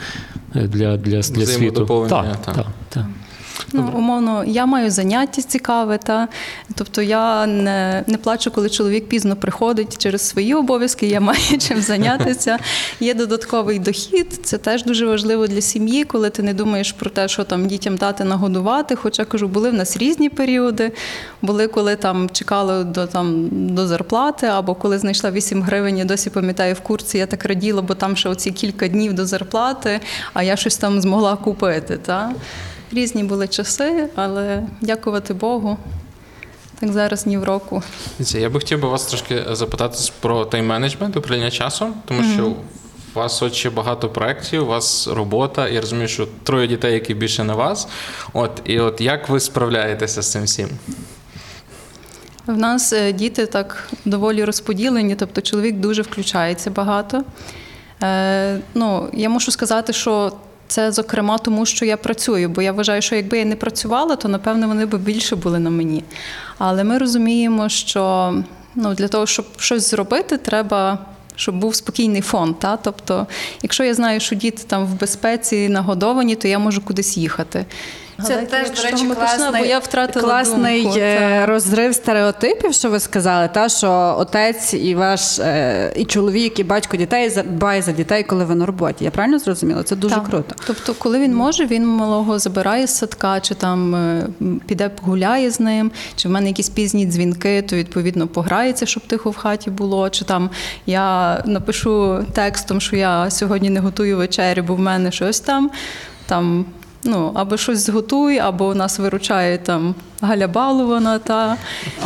[0.56, 2.08] е, для, для, для світу.
[2.10, 2.42] Так.
[2.42, 3.06] так, так.
[3.74, 6.28] Ну, умовно, я маю заняття цікаве, та
[6.76, 11.82] тобто я не, не плачу, коли чоловік пізно приходить через свої обов'язки, я маю чим
[11.82, 12.58] зайнятися.
[13.00, 14.40] Є додатковий дохід.
[14.44, 17.98] Це теж дуже важливо для сім'ї, коли ти не думаєш про те, що там дітям
[17.98, 18.96] дати нагодувати.
[18.96, 20.92] Хоча кажу, були в нас різні періоди.
[21.42, 26.30] Були, коли там чекали до там до зарплати, або коли знайшла 8 гривень, я досі
[26.30, 30.00] пам'ятаю в курсі, я так раділа, бо там ще оці кілька днів до зарплати,
[30.34, 31.98] а я щось там змогла купити.
[31.98, 32.32] Та?
[32.94, 35.78] Різні були часи, але дякувати Богу.
[36.80, 37.84] Так зараз ні в року.
[38.20, 43.42] Я би хотів би вас трошки запитати про тайм-менеджмент, управління часом, тому що у вас
[43.42, 45.70] от ще багато проєктів, у вас робота.
[45.70, 47.88] Я розумію, що троє дітей, які більше на вас.
[48.34, 50.70] От і от як ви справляєтеся з цим всім?
[52.48, 57.24] В нас е, діти так доволі розподілені, тобто чоловік дуже включається багато.
[58.04, 60.32] Е, ну, я мушу сказати, що
[60.68, 64.28] це зокрема тому, що я працюю, бо я вважаю, що якби я не працювала, то
[64.28, 66.04] напевно вони б більше були на мені.
[66.58, 68.34] Але ми розуміємо, що
[68.76, 71.00] ну, для того, щоб щось зробити, треба.
[71.36, 72.54] Щоб був спокійний фон.
[72.54, 72.78] Та?
[72.78, 73.28] Тобто,
[73.62, 77.66] якщо я знаю, що діти там в безпеці нагодовані, то я можу кудись їхати.
[78.22, 82.90] Це Гадайте, теж, до речі, класний, бо я втратила класний думку, е, розрив стереотипів, що
[82.90, 87.92] ви сказали, та що отець і ваш е, і чоловік, і батько дітей дбає за
[87.92, 89.04] дітей, коли ви на роботі.
[89.04, 89.84] Я правильно зрозуміла?
[89.84, 90.24] Це дуже Так.
[90.24, 90.56] круто.
[90.68, 94.28] Тобто, коли він може, він малого забирає з садка, чи там е,
[94.68, 99.30] піде погуляє з ним, чи в мене якісь пізні дзвінки, то відповідно пограється, щоб тихо
[99.30, 100.10] в хаті було.
[100.10, 100.50] Чи там
[100.86, 105.72] я напишу текстом, що я сьогодні не готую вечерю, бо в мене щось там.
[106.26, 106.66] там
[107.06, 111.58] Ну, або щось зготуй, або нас виручає там Галя Балована, та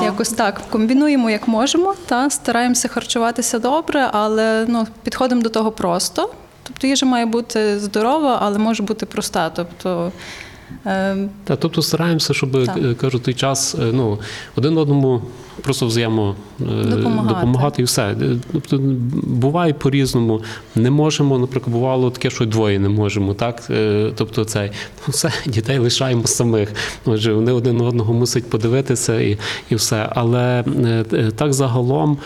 [0.04, 6.30] якось так комбінуємо як можемо, та стараємося харчуватися добре, але ну, підходимо до того просто.
[6.64, 9.50] Тобто їжа має бути здорова, але може бути проста.
[9.50, 10.12] Тобто,
[10.86, 14.20] е, Та, тобто стараємося, щоб е, кажу, той час е, ну,
[14.56, 15.22] один одному
[15.62, 17.34] просто взаємо е, Допомагати.
[17.36, 18.02] допомагати і все.
[18.02, 18.80] Е, Тобто
[19.24, 20.42] буває по-різному.
[20.76, 23.34] Не можемо, наприклад, бувало таке, що двоє не можемо.
[23.34, 23.64] Так?
[23.70, 24.72] Е, Тобто це
[25.08, 26.74] ну, все, дітей лишаємо самих.
[27.06, 29.38] Отже, вони один одного мусять подивитися і,
[29.70, 30.10] і все.
[30.16, 30.64] Але
[31.36, 32.18] так загалом,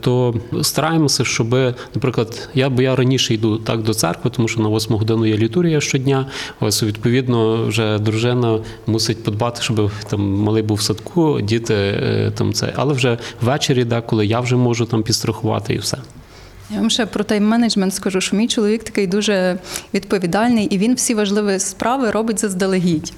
[0.00, 1.56] то стараємося, щоб,
[1.94, 5.36] наприклад, я бо я раніше йду так до церкви, тому що на 8 годину є
[5.36, 6.26] літургія щодня.
[6.60, 11.94] Ось відповідно, вже дружина мусить подбати, щоб там малий був в садку, діти
[12.34, 12.73] там це.
[12.76, 15.98] Але вже ввечері, да, коли я вже можу там підстрахувати і все.
[16.70, 19.58] Я вам ще про тайм-менеджмент скажу, що мій чоловік такий дуже
[19.94, 23.12] відповідальний, і він всі важливі справи робить заздалегідь.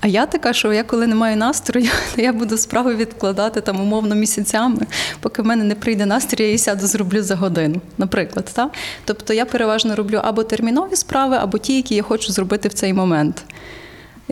[0.00, 3.80] А я така, що я коли не маю настрою, то я буду справи відкладати там
[3.80, 4.86] умовно місяцями,
[5.20, 8.50] поки в мене не прийде настрій, я її сяду зроблю за годину, наприклад.
[8.52, 8.70] Та?
[9.04, 12.92] Тобто я переважно роблю або термінові справи, або ті, які я хочу зробити в цей
[12.92, 13.42] момент.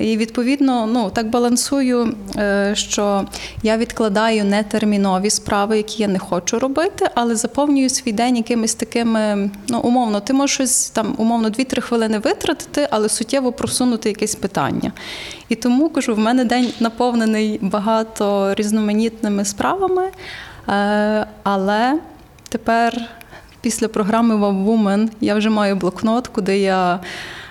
[0.00, 3.26] І відповідно, ну так балансую, е, що
[3.62, 9.50] я відкладаю нетермінові справи, які я не хочу робити, але заповнюю свій день якимись такими,
[9.68, 14.92] ну умовно, ти можеш щось там умовно 2-3 хвилини витратити, але суттєво просунути якесь питання.
[15.48, 20.08] І тому кажу, в мене день наповнений багато різноманітними справами,
[20.68, 22.00] е, але
[22.48, 23.08] тепер.
[23.60, 27.00] Після програми Woman я вже маю блокнот, куди я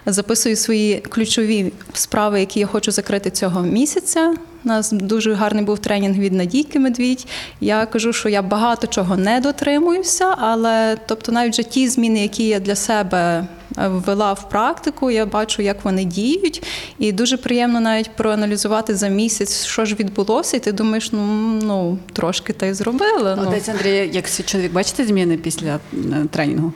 [0.08, 4.34] записую свої ключові справи, які я хочу закрити цього місяця.
[4.66, 7.28] У нас дуже гарний був тренінг від Надійки Медвідь.
[7.62, 12.48] Я кажу, що я багато чого не дотримуюся, але тобто навіть вже ті зміни, які
[12.48, 16.64] я для себе е, ввела в практику, я бачу, як вони діють.
[17.00, 21.24] І дуже приємно навіть проаналізувати за місяць, що ж відбулося, і ти думаєш, ну,
[21.64, 23.36] ну трошки та й зробила.
[23.36, 23.50] Ну.
[23.50, 26.74] Отець Андрій, як чоловік, бачите зміни після е, тренінгу?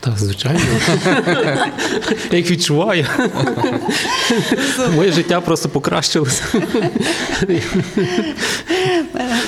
[0.00, 0.60] Так, звичайно.
[2.30, 3.06] Я їх відчуваю.
[4.94, 6.42] Моє життя просто покращилося.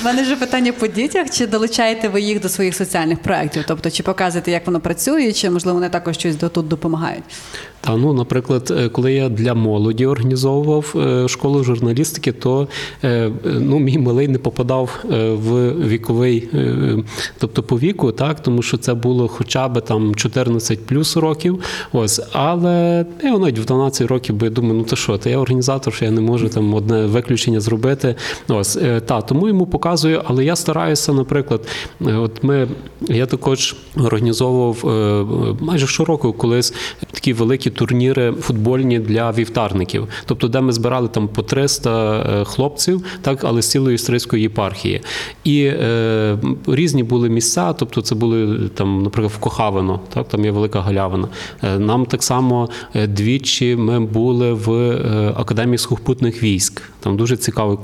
[0.01, 1.29] У мене вже питання по дітях.
[1.29, 3.63] Чи долучаєте ви їх до своїх соціальних проєктів?
[3.67, 7.23] Тобто, чи показуєте, як воно працює, чи можливо вони також щось тут допомагають?
[7.85, 12.67] Та ну, наприклад, е, коли я для молоді організовував е, школу журналістики, то
[13.03, 16.49] е, ну, мій малий не попадав в віковий,
[17.39, 21.59] тобто по віку, так, тому що це було хоча б там 14 плюс років.
[21.93, 25.93] Ось, але я навіть в 12 років, я думаю, ну то що, то я організатор,
[25.93, 28.15] що я не можу там одне виключення зробити.
[28.47, 31.67] Ось та тому йому показую, але я стараюся, наприклад,
[32.01, 32.67] от ми
[33.01, 34.77] я також організовував
[35.61, 36.73] майже щороку колись
[37.11, 43.05] такі великі турніри футбольні для вівтарників, тобто, де ми збирали там по 300 е, хлопців,
[43.21, 45.01] так, але з цілої стрийської єпархії.
[45.43, 50.51] І е, різні були місця, тобто це були там, наприклад, в Кохавино, так, там є
[50.51, 51.27] велика галявина.
[51.63, 54.71] Е, Нам так само е, двічі ми були в
[55.37, 56.92] Академії сухопутних військ.
[57.03, 57.77] Там дуже цікава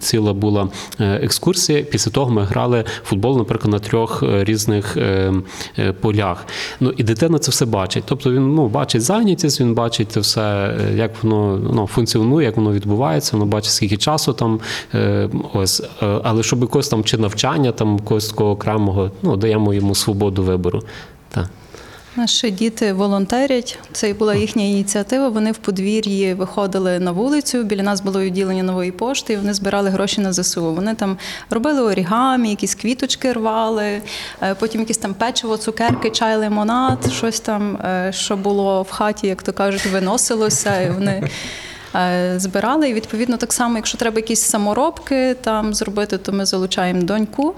[0.00, 0.68] ціла була
[1.00, 1.82] е, екскурсія.
[1.82, 5.32] Після того ми грали футбол, наприклад, на трьох е, різних е,
[5.78, 6.46] е, полях.
[6.80, 8.04] Ну і дитина це все бачить.
[8.06, 12.56] Тобто він ну, бачить зайнятість, він бачить це все, е, як воно ну, функціонує, як
[12.56, 14.60] воно відбувається, воно бачить, скільки часу там.
[14.94, 19.74] е, Ось, Е, але щоб якось там чи навчання, там якогось такого окремого, ну даємо
[19.74, 20.82] йому свободу вибору.
[21.28, 21.48] Так.
[22.16, 23.78] Наші діти волонтерять.
[23.92, 25.28] Це була їхня ініціатива.
[25.28, 27.62] Вони в подвір'ї виходили на вулицю.
[27.62, 30.74] Біля нас було відділення нової пошти, і вони збирали гроші на ЗСУ.
[30.74, 31.18] Вони там
[31.50, 34.02] робили орігамі, якісь квіточки рвали,
[34.42, 39.26] е, потім якісь там печиво, цукерки, чай, лимонад, щось там, е, що було в хаті,
[39.26, 40.80] як то кажуть, виносилося.
[40.80, 41.28] І вони
[41.94, 42.88] е, збирали.
[42.88, 47.54] І відповідно, так само, якщо треба якісь саморобки там зробити, то ми залучаємо доньку.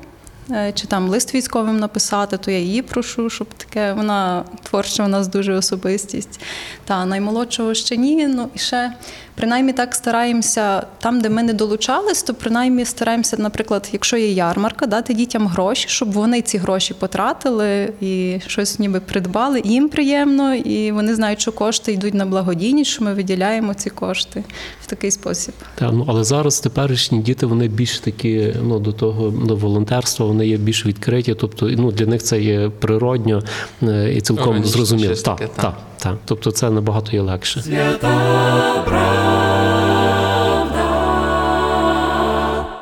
[0.50, 5.08] Е, Чи там лист військовим написати, то я її прошу, щоб таке вона творча у
[5.08, 6.40] нас дуже особистість.
[6.84, 8.26] Та наймолодшого ще ні.
[8.26, 8.92] Ну і ще
[9.34, 14.86] принаймні так стараємося там, де ми не долучались, то принаймні стараємося, наприклад, якщо є ярмарка,
[14.86, 19.60] дати дітям гроші, щоб вони ці гроші потратили і щось ніби придбали.
[19.64, 23.90] І їм приємно, і вони знають, що кошти йдуть на благодійність, що ми виділяємо ці
[23.90, 24.44] кошти
[24.82, 25.54] в такий спосіб.
[25.74, 30.46] Та, ну, але зараз теперішні діти вони більш такі ну, до того до волонтерства, вони
[30.46, 31.36] є більш відкриті.
[31.40, 33.42] Тобто ну, для них це є природньо
[33.82, 35.14] е, і цілком зрозуміло.
[35.14, 35.74] Так, так, так.
[36.04, 37.62] Так, Тобто це набагато є легше.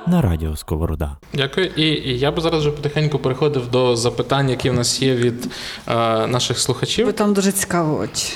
[0.07, 1.17] На радіо Сковорода.
[1.35, 1.67] Дякую.
[1.77, 5.45] І, і я би зараз вже потихеньку переходив до запитань, які в нас є від
[5.89, 7.07] е, наших слухачів.
[7.07, 8.33] Ви там дуже цікаво очі.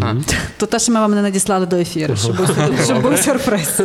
[0.00, 0.14] А,
[0.56, 2.50] То те, що ми вам не надіслали до ефіру, щоб був,
[2.84, 3.80] щоб був сюрприз.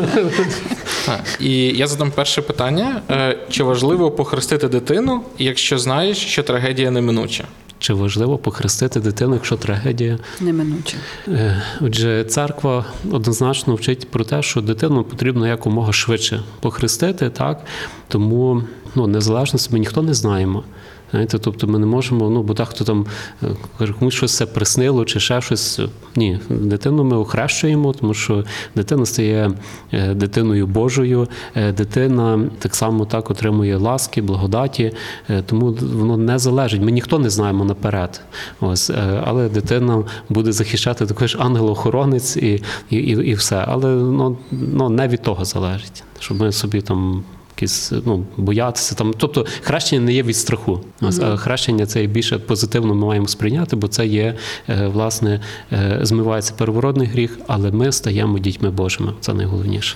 [1.05, 1.21] так.
[1.39, 7.43] І я задам перше питання: Е, чи важливо похрестити дитину, якщо знаєш, що трагедія неминуча?
[7.81, 10.19] Чи важливо похрестити дитину, якщо трагедія?
[10.41, 10.97] Неминуче.
[11.27, 17.65] Е, Отже, церква однозначно вчить про те, що дитину потрібно якомога швидше похрестити, так
[18.07, 18.63] тому
[18.95, 20.63] ну незалежності ми ніхто не знаємо.
[21.11, 23.05] Знаєте, тобто ми не можемо, ну бо так хто там
[23.43, 23.47] е,
[23.77, 25.79] каже, комусь щось це приснило чи ще щось.
[26.15, 28.43] Ні, дитину ми охрещуємо, тому що
[28.75, 29.51] дитина стає
[29.93, 34.93] е, дитиною Божою, е, дитина так само так отримує ласки, благодаті,
[35.29, 36.81] е, тому воно не залежить.
[36.81, 38.21] Ми ніхто не знаємо наперед.
[38.61, 43.65] Ось, е, але дитина буде захищати також ангел-охоронець і, і, і, і все.
[43.67, 47.23] Але ну, ну, не від того залежить, щоб ми собі там.
[47.61, 50.81] Якісь ну боятися там, тобто хрещення не є від страху.
[51.01, 52.95] Ось, а хрещення це більше позитивно.
[52.95, 54.35] Ми маємо сприйняти, бо це є
[54.69, 59.13] е, власне е, змивається первородний гріх, але ми стаємо дітьми Божими.
[59.19, 59.95] Це найголовніше.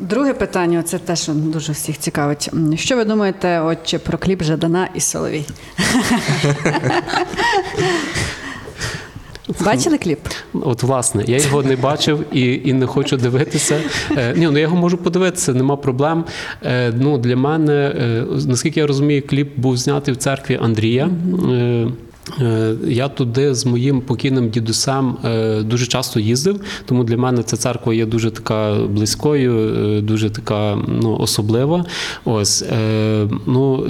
[0.00, 2.50] Друге питання це те, що дуже всіх цікавить.
[2.74, 5.44] Що ви думаєте, отче, про кліп Жадана і Соловій?
[9.64, 10.18] Бачили кліп?
[10.52, 13.80] От, власне, я його не бачив і, і не хочу дивитися.
[14.16, 16.24] Е, ні, ну я його можу подивитися, нема проблем.
[16.62, 21.10] Е, ну, для мене, е, наскільки я розумію, кліп був знятий в церкві Андрія.
[21.50, 21.86] Е,
[22.40, 27.56] Е, Я туди з моїм покійним дідусем е, дуже часто їздив, тому для мене ця
[27.56, 31.84] церква є дуже така близькою, е, дуже така ну, особлива.
[32.24, 32.64] Ось
[33.46, 33.86] ну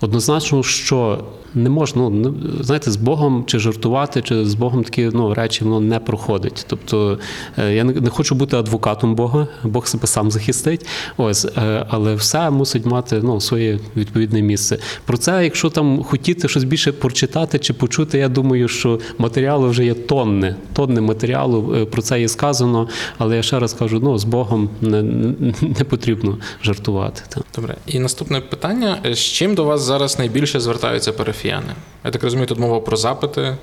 [0.00, 1.24] однозначно, що
[1.54, 5.80] не можна, ну знаєте, з Богом чи жартувати, чи з Богом такі ну, речі воно
[5.80, 6.64] не проходить.
[6.68, 7.18] Тобто
[7.58, 10.86] е, я не, хочу бути адвокатом Бога, Бог себе сам захистить.
[11.16, 14.78] Ось, е, але все мусить мати ну, своє відповідне місце.
[15.04, 19.84] Про це, якщо там хотіти щось більше прочитати чи почути, я думаю, що матеріалу вже
[19.84, 22.88] є тонни, тонни матеріалу е, про це є сказано.
[23.18, 27.22] Але я ще раз кажу: ну з Богом не, не, потрібно жартувати.
[27.28, 27.44] Так.
[27.54, 27.76] Добре.
[27.86, 31.74] І наступне питання: з чим до вас зараз найбільше звертаються парафіяни?
[32.04, 33.56] Я так розумію, тут мова про запити.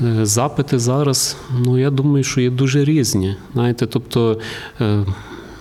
[0.00, 3.36] Е, Запити зараз, ну я думаю, що є дуже різні.
[3.52, 4.40] Знаєте, тобто
[4.80, 5.04] е,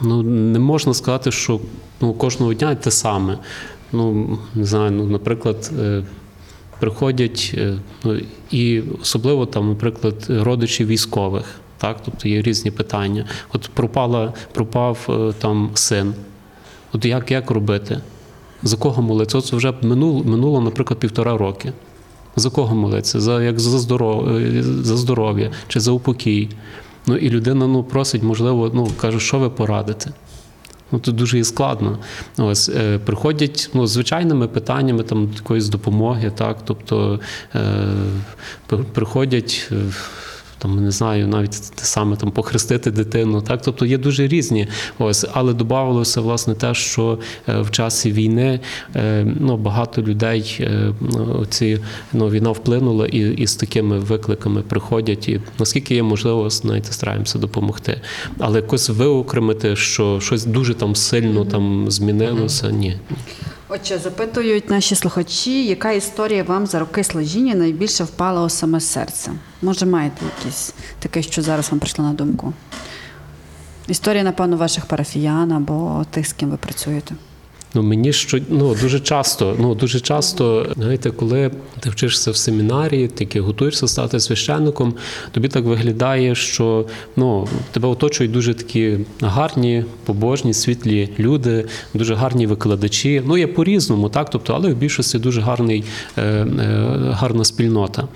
[0.01, 1.59] ну, не можна сказати, що
[2.01, 3.37] ну, кожного дня те саме.
[3.91, 6.03] Ну, не знаю, ну, наприклад, е,
[6.79, 7.57] приходять,
[8.03, 8.19] ну,
[8.51, 11.45] і особливо там, наприклад, родичі військових.
[11.77, 13.25] Так, тобто є різні питання.
[13.53, 16.13] От пропала, пропав там син.
[16.93, 18.01] От як, як робити?
[18.65, 19.37] За кого молитися?
[19.37, 21.73] От вже минуло, минуло, наприклад, півтора роки.
[22.35, 23.19] За кого молитися?
[23.19, 26.49] За, як за, здоров'я, за здоров'я чи за упокій.
[27.07, 30.11] Ну і людина ну, просить, можливо, ну, каже, що ви порадите?
[30.91, 31.97] Ну, тут дуже складно.
[32.37, 37.19] Ось е, приходять ну, звичайними питаннями там якоїсь допомоги, так, тобто
[37.55, 37.87] е,
[38.93, 39.71] приходять.
[40.65, 44.67] Там не знаю, навіть те саме там похрестити дитину, так тобто є дуже різні.
[44.99, 48.59] Ось, але додавалося власне те, що е, в часі війни
[48.95, 51.79] е, ну, багато людей е, ну, ці
[52.13, 55.29] ну, війна вплинула і, і з такими викликами приходять.
[55.29, 58.01] І наскільки є можливо, знаєте, стараємося допомогти.
[58.39, 62.71] Але якось виокремити, що щось дуже там сильно там змінилося.
[62.71, 62.95] Ні.
[63.69, 69.31] Отже, запитують наші слухачі, яка історія вам за роки служіння найбільше впала у саме серце?
[69.61, 72.53] Може, маєте якесь таке, що зараз вам прийшло на думку?
[73.87, 77.15] Історія, напевно, ваших парафіян або тих, з ким ви працюєте.
[77.75, 83.07] Ну мені що ну дуже часто, ну дуже часто, знаєте, коли ти вчишся в семінарії,
[83.07, 84.93] тільки готуєшся стати священником,
[85.31, 92.47] тобі так виглядає, що ну тебе оточують дуже такі гарні, побожні, світлі люди, дуже гарні
[92.47, 93.21] викладачі.
[93.25, 95.83] Ну є по-різному, так, тобто, але в більшості дуже гарний,
[96.17, 96.45] е, е,
[97.11, 98.07] гарна спільнота.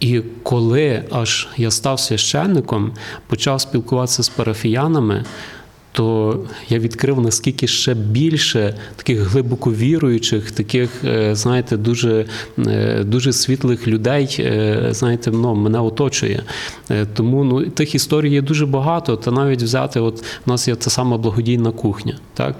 [0.00, 2.92] І коли аж я став священником,
[3.26, 5.24] почав спілкуватися з парафіянами,
[5.98, 6.38] то
[6.68, 12.24] я відкрив наскільки ще більше таких глибоко віруючих, таких, е, знаєте, дуже,
[12.58, 16.42] е, дуже світлих людей, е, знаєте, ну, мене оточує.
[17.14, 19.16] Тому ну, тих історій є дуже багато.
[19.16, 22.18] Та навіть взяти, от у нас є та сама благодійна кухня.
[22.34, 22.54] Так?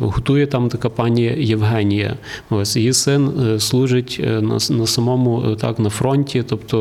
[0.00, 2.16] Готує там така пані Євгенія.
[2.50, 6.78] Ось її син служить на, на самому так, на фронті, тобто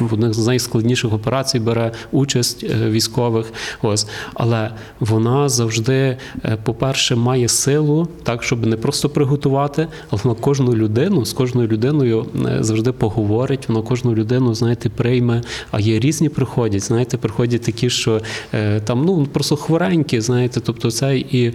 [0.00, 3.52] в- одних з найскладніших операцій бере участь військових.
[3.82, 4.06] Ось.
[4.34, 4.51] Але
[5.00, 11.24] вона завжди, е, по-перше, має силу, так, щоб не просто приготувати, але вона кожну людину
[11.24, 15.42] з кожною людиною е, завжди поговорить, вона кожну людину, знаєте, прийме.
[15.70, 16.82] А є різні приходять.
[16.82, 18.20] Знаєте, приходять такі, що
[18.54, 21.52] е, там ну просто хворенькі, знаєте, тобто це і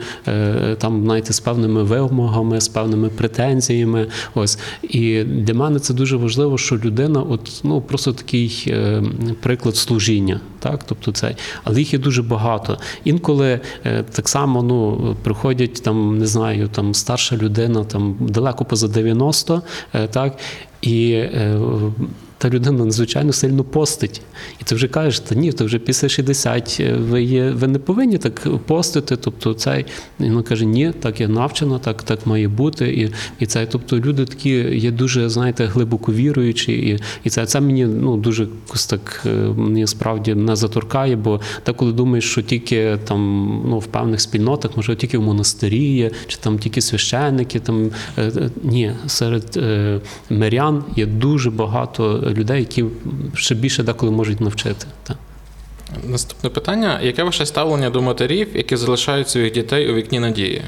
[0.78, 4.08] там, знаєте, з певними вимогами, з певними претензіями.
[4.36, 8.74] Ось і для мене це дуже важливо, що людина, от ну просто такий
[9.42, 12.78] приклад служіння, так, тобто цей, але їх є дуже багато.
[13.04, 18.88] Інколи е, так само ну приходять там, не знаю, там старша людина, там далеко поза
[18.88, 19.62] 90,
[19.94, 20.38] е, так,
[20.82, 21.60] і е,
[22.38, 24.22] та людина надзвичайно сильно постить.
[24.62, 27.80] І ти вже кажеш, та ні, то вже після 60 е, ви є, ви не
[27.80, 29.16] повинні так постити.
[29.16, 29.86] Тобто цей
[30.20, 32.88] він каже, ні, так я навчена, так, так має бути.
[32.88, 33.10] І,
[33.40, 37.86] і це, тобто люди такі є дуже, знаєте, глибоко віруючі, і, і це, це мені
[37.86, 38.48] ну дуже
[38.90, 44.22] так е, мені справді не заторкає, бо деколи думаєш, що тільки там ну, в певних
[44.22, 47.60] спільнотах, може, тільки в монастирі є, чи там тільки священники.
[47.60, 49.60] Там е, ні, серед
[50.30, 52.86] мирян є дуже багато людей, які
[53.34, 54.86] ще більше деколи можуть навчити.
[55.04, 55.18] Так.
[56.04, 60.62] Наступне питання: яке ваше ставлення до матерів, які залишають своїх дітей у вікні надії?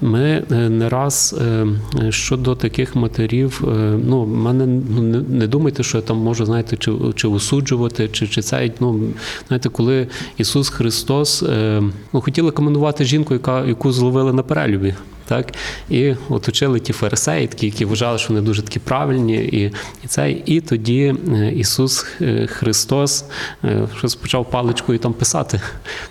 [0.00, 1.66] Ми е, не раз е,
[2.12, 6.92] щодо таких матерів, е, ну мене ну не, думайте, що я там можу знаєте, чи,
[7.14, 9.00] чи осуджувати, чи, чи це ну
[9.48, 10.06] знаєте, коли
[10.36, 11.82] Ісус Христос е,
[12.12, 14.94] ну, хотіли командувати жінку, яка яку зловили на перелюбі.
[15.28, 15.54] Так,
[15.90, 19.72] і оточили ті фарисеї, такі, які вважали, що вони дуже такі правильні, і,
[20.04, 23.24] і це, і тоді е, Ісус е, Христос
[23.64, 25.60] е, щось почав паличкою там писати.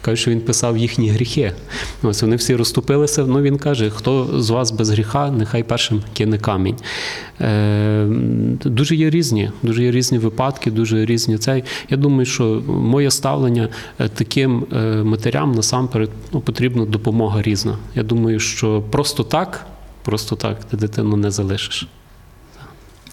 [0.02, 1.52] Каже, що він писав їхні гріхи.
[2.04, 3.26] Ось вони всі розступилися.
[3.26, 6.78] Ну він каже, хто з вас без гріха, нехай першим кине камінь.
[7.42, 8.06] Е,
[8.66, 11.64] дуже є різні, дуже є різні випадки, дуже різні цей.
[11.90, 13.70] Я думаю, що моє ставлення
[14.00, 17.78] е, таким е, матерям насамперед ну, потрібна допомога різна.
[17.96, 19.66] Я думаю, що просто так,
[20.04, 21.88] просто так ти дитину не залишиш.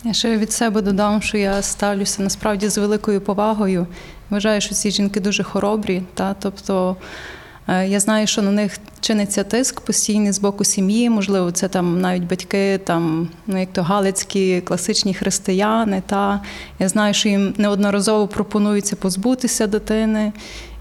[0.04, 3.86] Я ще від себе додам, що я ставлюся насправді з великою повагою.
[4.30, 6.02] Вважаю, що ці жінки дуже хоробрі.
[6.14, 6.34] Та?
[6.34, 6.96] Тобто
[7.68, 11.10] я знаю, що на них чиниться тиск постійний з боку сім'ї.
[11.10, 16.02] Можливо, це там навіть батьки, там, ну як то галицькі класичні християни.
[16.06, 16.40] Та?
[16.78, 20.32] Я знаю, що їм неодноразово пропонується позбутися дитини.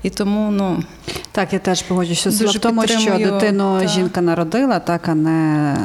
[0.04, 0.84] І тому, ну,
[1.32, 2.30] Так, я теж погоджуюся.
[2.30, 3.88] В тому, що дитину та...
[3.88, 5.78] жінка народила, так, а не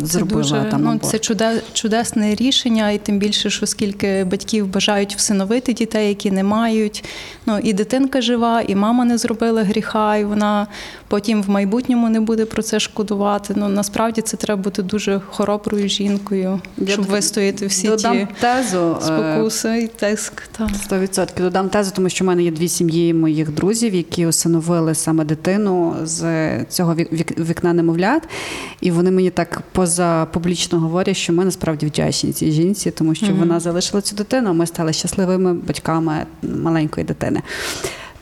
[0.00, 1.04] Це зробила дуже там ну, аборт.
[1.04, 6.44] це чуде, чудесне рішення, і тим більше, що скільки батьків бажають всиновити дітей, які не
[6.44, 7.04] мають.
[7.46, 10.66] Ну і дитинка жива, і мама не зробила гріха, і вона
[11.14, 13.54] потім в майбутньому не буде про це шкодувати.
[13.56, 18.96] Ну насправді це треба бути дуже хороброю жінкою, Я щоб вистояти всі Додам ті тезу.
[19.00, 20.42] е, спокуси і тиск.
[20.58, 20.64] Та.
[20.90, 25.24] 100% додам тезу, тому що в мене є дві сім'ї моїх друзів, які усиновили саме
[25.24, 26.24] дитину з
[26.64, 28.22] цього вік- вік- вікна немовлят.
[28.80, 33.26] І вони мені так поза публічно говорять, що ми насправді вдячні цій жінці, тому що
[33.38, 34.50] вона залишила цю дитину.
[34.50, 37.42] а Ми стали щасливими батьками маленької дитини.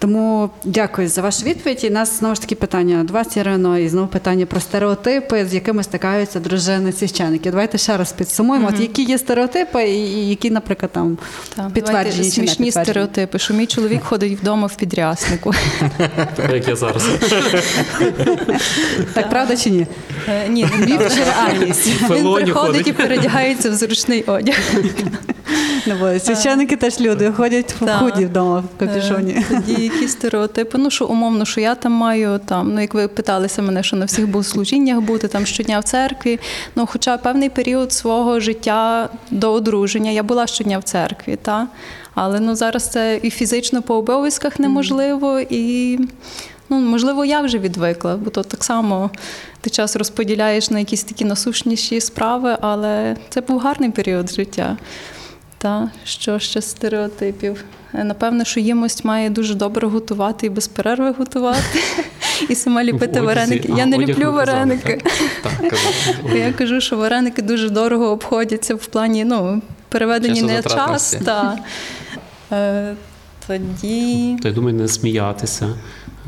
[0.02, 1.84] Тому дякую за вашу відповідь.
[1.84, 5.54] І нас знову ж таки питання до вас, Ірино, і знову питання про стереотипи, з
[5.54, 7.52] якими стикаються дружини священиків.
[7.52, 8.68] Давайте ще раз підсумуємо.
[8.68, 11.18] От які є стереотипи, і які, наприклад, там
[11.56, 12.84] Так, підтверджені давайте чи не смішні підтверджені.
[12.84, 15.54] стереотипи, що мій чоловік ходить вдома в підряснику.
[16.52, 17.08] як я зараз.
[19.12, 19.86] Так правда чи ні?
[20.28, 21.86] Е, Ні, не реальність?
[22.10, 24.56] Він приходить і передягається в зручний одяг.
[25.86, 29.32] Не бо священики теж люди ходять в худі вдома в капюшоні.
[29.32, 30.78] Е, Тоді які стереотипи.
[30.78, 32.74] Ну що умовно, що я там маю там.
[32.74, 36.40] Ну як ви питалися мене, що на всіх богослужіннях бути там щодня в церкві.
[36.76, 41.66] Ну, хоча певний період свого життя до одруження я була щодня в церкві, та
[42.14, 45.98] але ну зараз це і фізично по обов'язках неможливо, і
[46.68, 49.10] ну можливо я вже відвикла, бо то так само.
[49.60, 54.76] Ти час розподіляєш на якісь такі насущніші справи, але це був гарний період життя.
[55.62, 57.64] Та що ще стереотипів?
[57.94, 61.80] Е, Напевно, що їмость має дуже добре готувати і без перерви готувати.
[62.48, 63.70] І сама ліпити вареники.
[63.74, 65.00] А, Я не люблю вареники.
[65.42, 65.74] Так,
[66.36, 71.16] Я кажу, що вареники дуже дорого обходяться в плані ну, переведені на час.
[71.24, 71.58] Та.
[72.52, 72.94] Е,
[73.46, 74.36] Тоді.
[74.42, 75.68] То я думаю, не сміятися,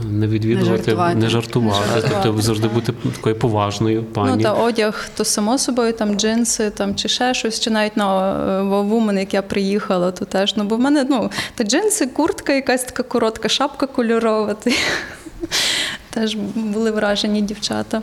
[0.03, 1.15] не відвідувати, Не жартувати.
[1.15, 1.81] не жартувати.
[1.81, 2.21] Не жартувати.
[2.23, 4.33] Тобто завжди бути такою поважною пані.
[4.37, 8.33] Ну та одяг, то само собою, там джинси, там чи ще щось, чи навіть на
[8.33, 10.57] е, Вовумен, як я приїхала, то теж.
[10.57, 14.57] Ну, бо в мене ну, та джинси, куртка, якась така коротка, шапка кольорова.
[16.11, 18.03] Теж були вражені дівчата.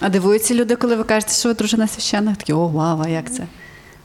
[0.00, 2.36] А дивуються люди, коли ви кажете, що ви дружина священник?
[2.36, 3.42] Такі, о, вау, як це?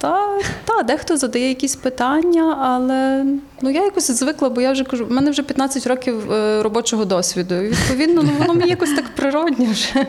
[0.06, 3.26] Та, та дехто задає якісь питання, але
[3.62, 7.06] ну я якось звикла, бо я вже кажу, в мене вже 15 років е, робочого
[7.06, 7.56] досвіду.
[7.56, 10.08] І відповідно, ну воно мені якось так природньо вже.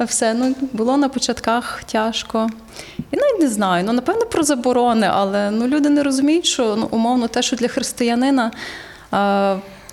[0.00, 2.50] Все ну було на початках тяжко.
[3.10, 3.84] І навіть не знаю.
[3.86, 7.68] Ну напевно про заборони, але ну люди не розуміють, що ну умовно те, що для
[7.68, 8.50] християнина.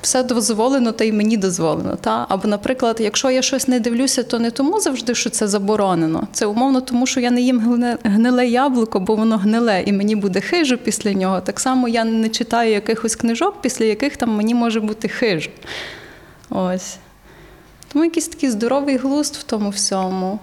[0.04, 1.95] Все дозволено, та й мені дозволено.
[1.95, 2.26] Та?
[2.30, 6.28] Або, наприклад, якщо я щось не дивлюся, то не тому завжди, що це заборонено.
[6.34, 10.41] Це умовно, тому що я не їм гниле яблуко, бо воно гниле, і мені буде
[10.41, 11.41] хижо після нього.
[11.41, 15.49] Так само я не читаю якихось книжок, після яких там мені може бути хижо.
[16.49, 16.97] Ось.
[17.93, 20.39] Тому якийсь такий здоровий глузд в тому всьому.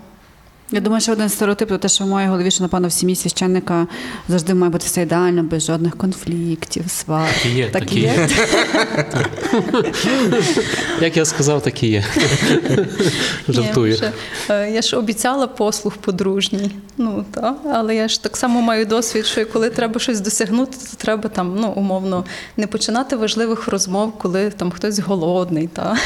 [0.72, 3.16] Я думаю, що один стереотип, то те, що в моїй голові, що напевно в сім'ї
[3.16, 3.86] священника
[4.28, 7.28] завжди має бути все ідеально, без жодних конфліктів, свар.
[7.32, 8.28] Так і є, Так так і є.
[11.00, 12.04] Як я сказав, так і є.
[13.48, 13.98] Жартую.
[14.02, 14.12] Я,
[14.54, 16.70] е, я ж обіцяла послуг подружній.
[16.98, 20.96] Ну, та, але я ж так само маю досвід, що коли треба щось досягнути, то
[20.96, 22.24] треба там, ну, умовно,
[22.56, 25.68] не починати важливих розмов, коли там хтось голодний.
[25.68, 25.96] Та.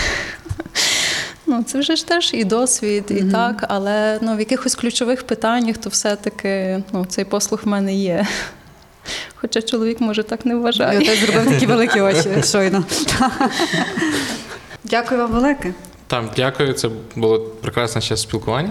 [1.54, 5.76] Ну, це вже ж теж і досвід, і так, але ну, в якихось ключових питаннях,
[5.76, 8.26] то все-таки ну, цей послуг в мене є.
[9.34, 10.98] Хоча чоловік може так не вважає.
[10.98, 11.16] вважає.
[11.16, 12.84] теж зробив такі великі очі щойно.
[14.84, 15.74] Дякую вам велике.
[16.06, 18.70] Так, дякую, це було прекрасне ще спілкування.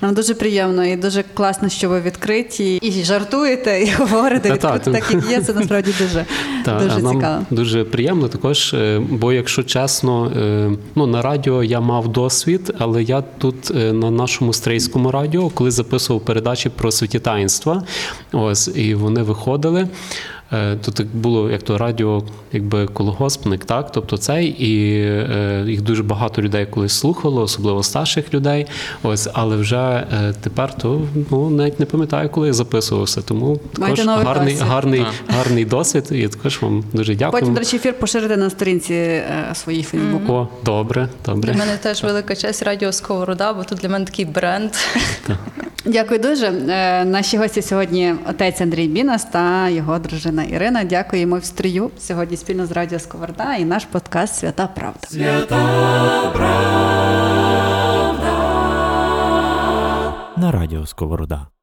[0.00, 5.10] Нам дуже приємно і дуже класно, що ви відкриті і жартуєте, і говорите відкрито, так
[5.12, 5.42] як є.
[5.42, 6.24] Це насправді дуже,
[6.64, 7.46] дуже нам цікаво.
[7.50, 13.02] дуже приємно також, е, бо якщо чесно, е, ну на радіо я мав досвід, але
[13.02, 17.82] я тут е, на нашому стрийському радіо, коли записував передачі про святі таїнства,
[18.32, 19.88] ось і вони виходили.
[20.52, 22.22] Е, То так було як то радіо,
[22.52, 23.92] якби колгоспник, так?
[23.92, 28.66] Тобто цей, і е, їх дуже багато людей колись слухало, особливо старших людей.
[29.02, 33.22] Ось, але вже е, тепер то ну навіть не пам'ятаю, коли я записувався.
[33.22, 34.68] Тому також гарний, досвід.
[34.68, 35.36] гарний, Так.
[35.36, 36.04] гарний досвід.
[36.10, 37.40] І також вам дуже дякую.
[37.40, 40.32] Потім, до речі, ефір поширити на сторінці е, своїй Фейсбуку.
[40.32, 41.52] О, добре, добре.
[41.52, 44.70] Для мене теж велика честь радіо Сковорода, бо тут для мене такий бренд.
[45.84, 46.46] Дякую дуже.
[46.46, 50.84] Е, Наші гості сьогодні отець Андрій Бінас та його дружина Ірина.
[50.84, 55.08] Дякуємо в стрію сьогодні спільно з Радіо Сковорода і наш подкаст Свята Правда.
[60.36, 61.55] на радіо Сковорода.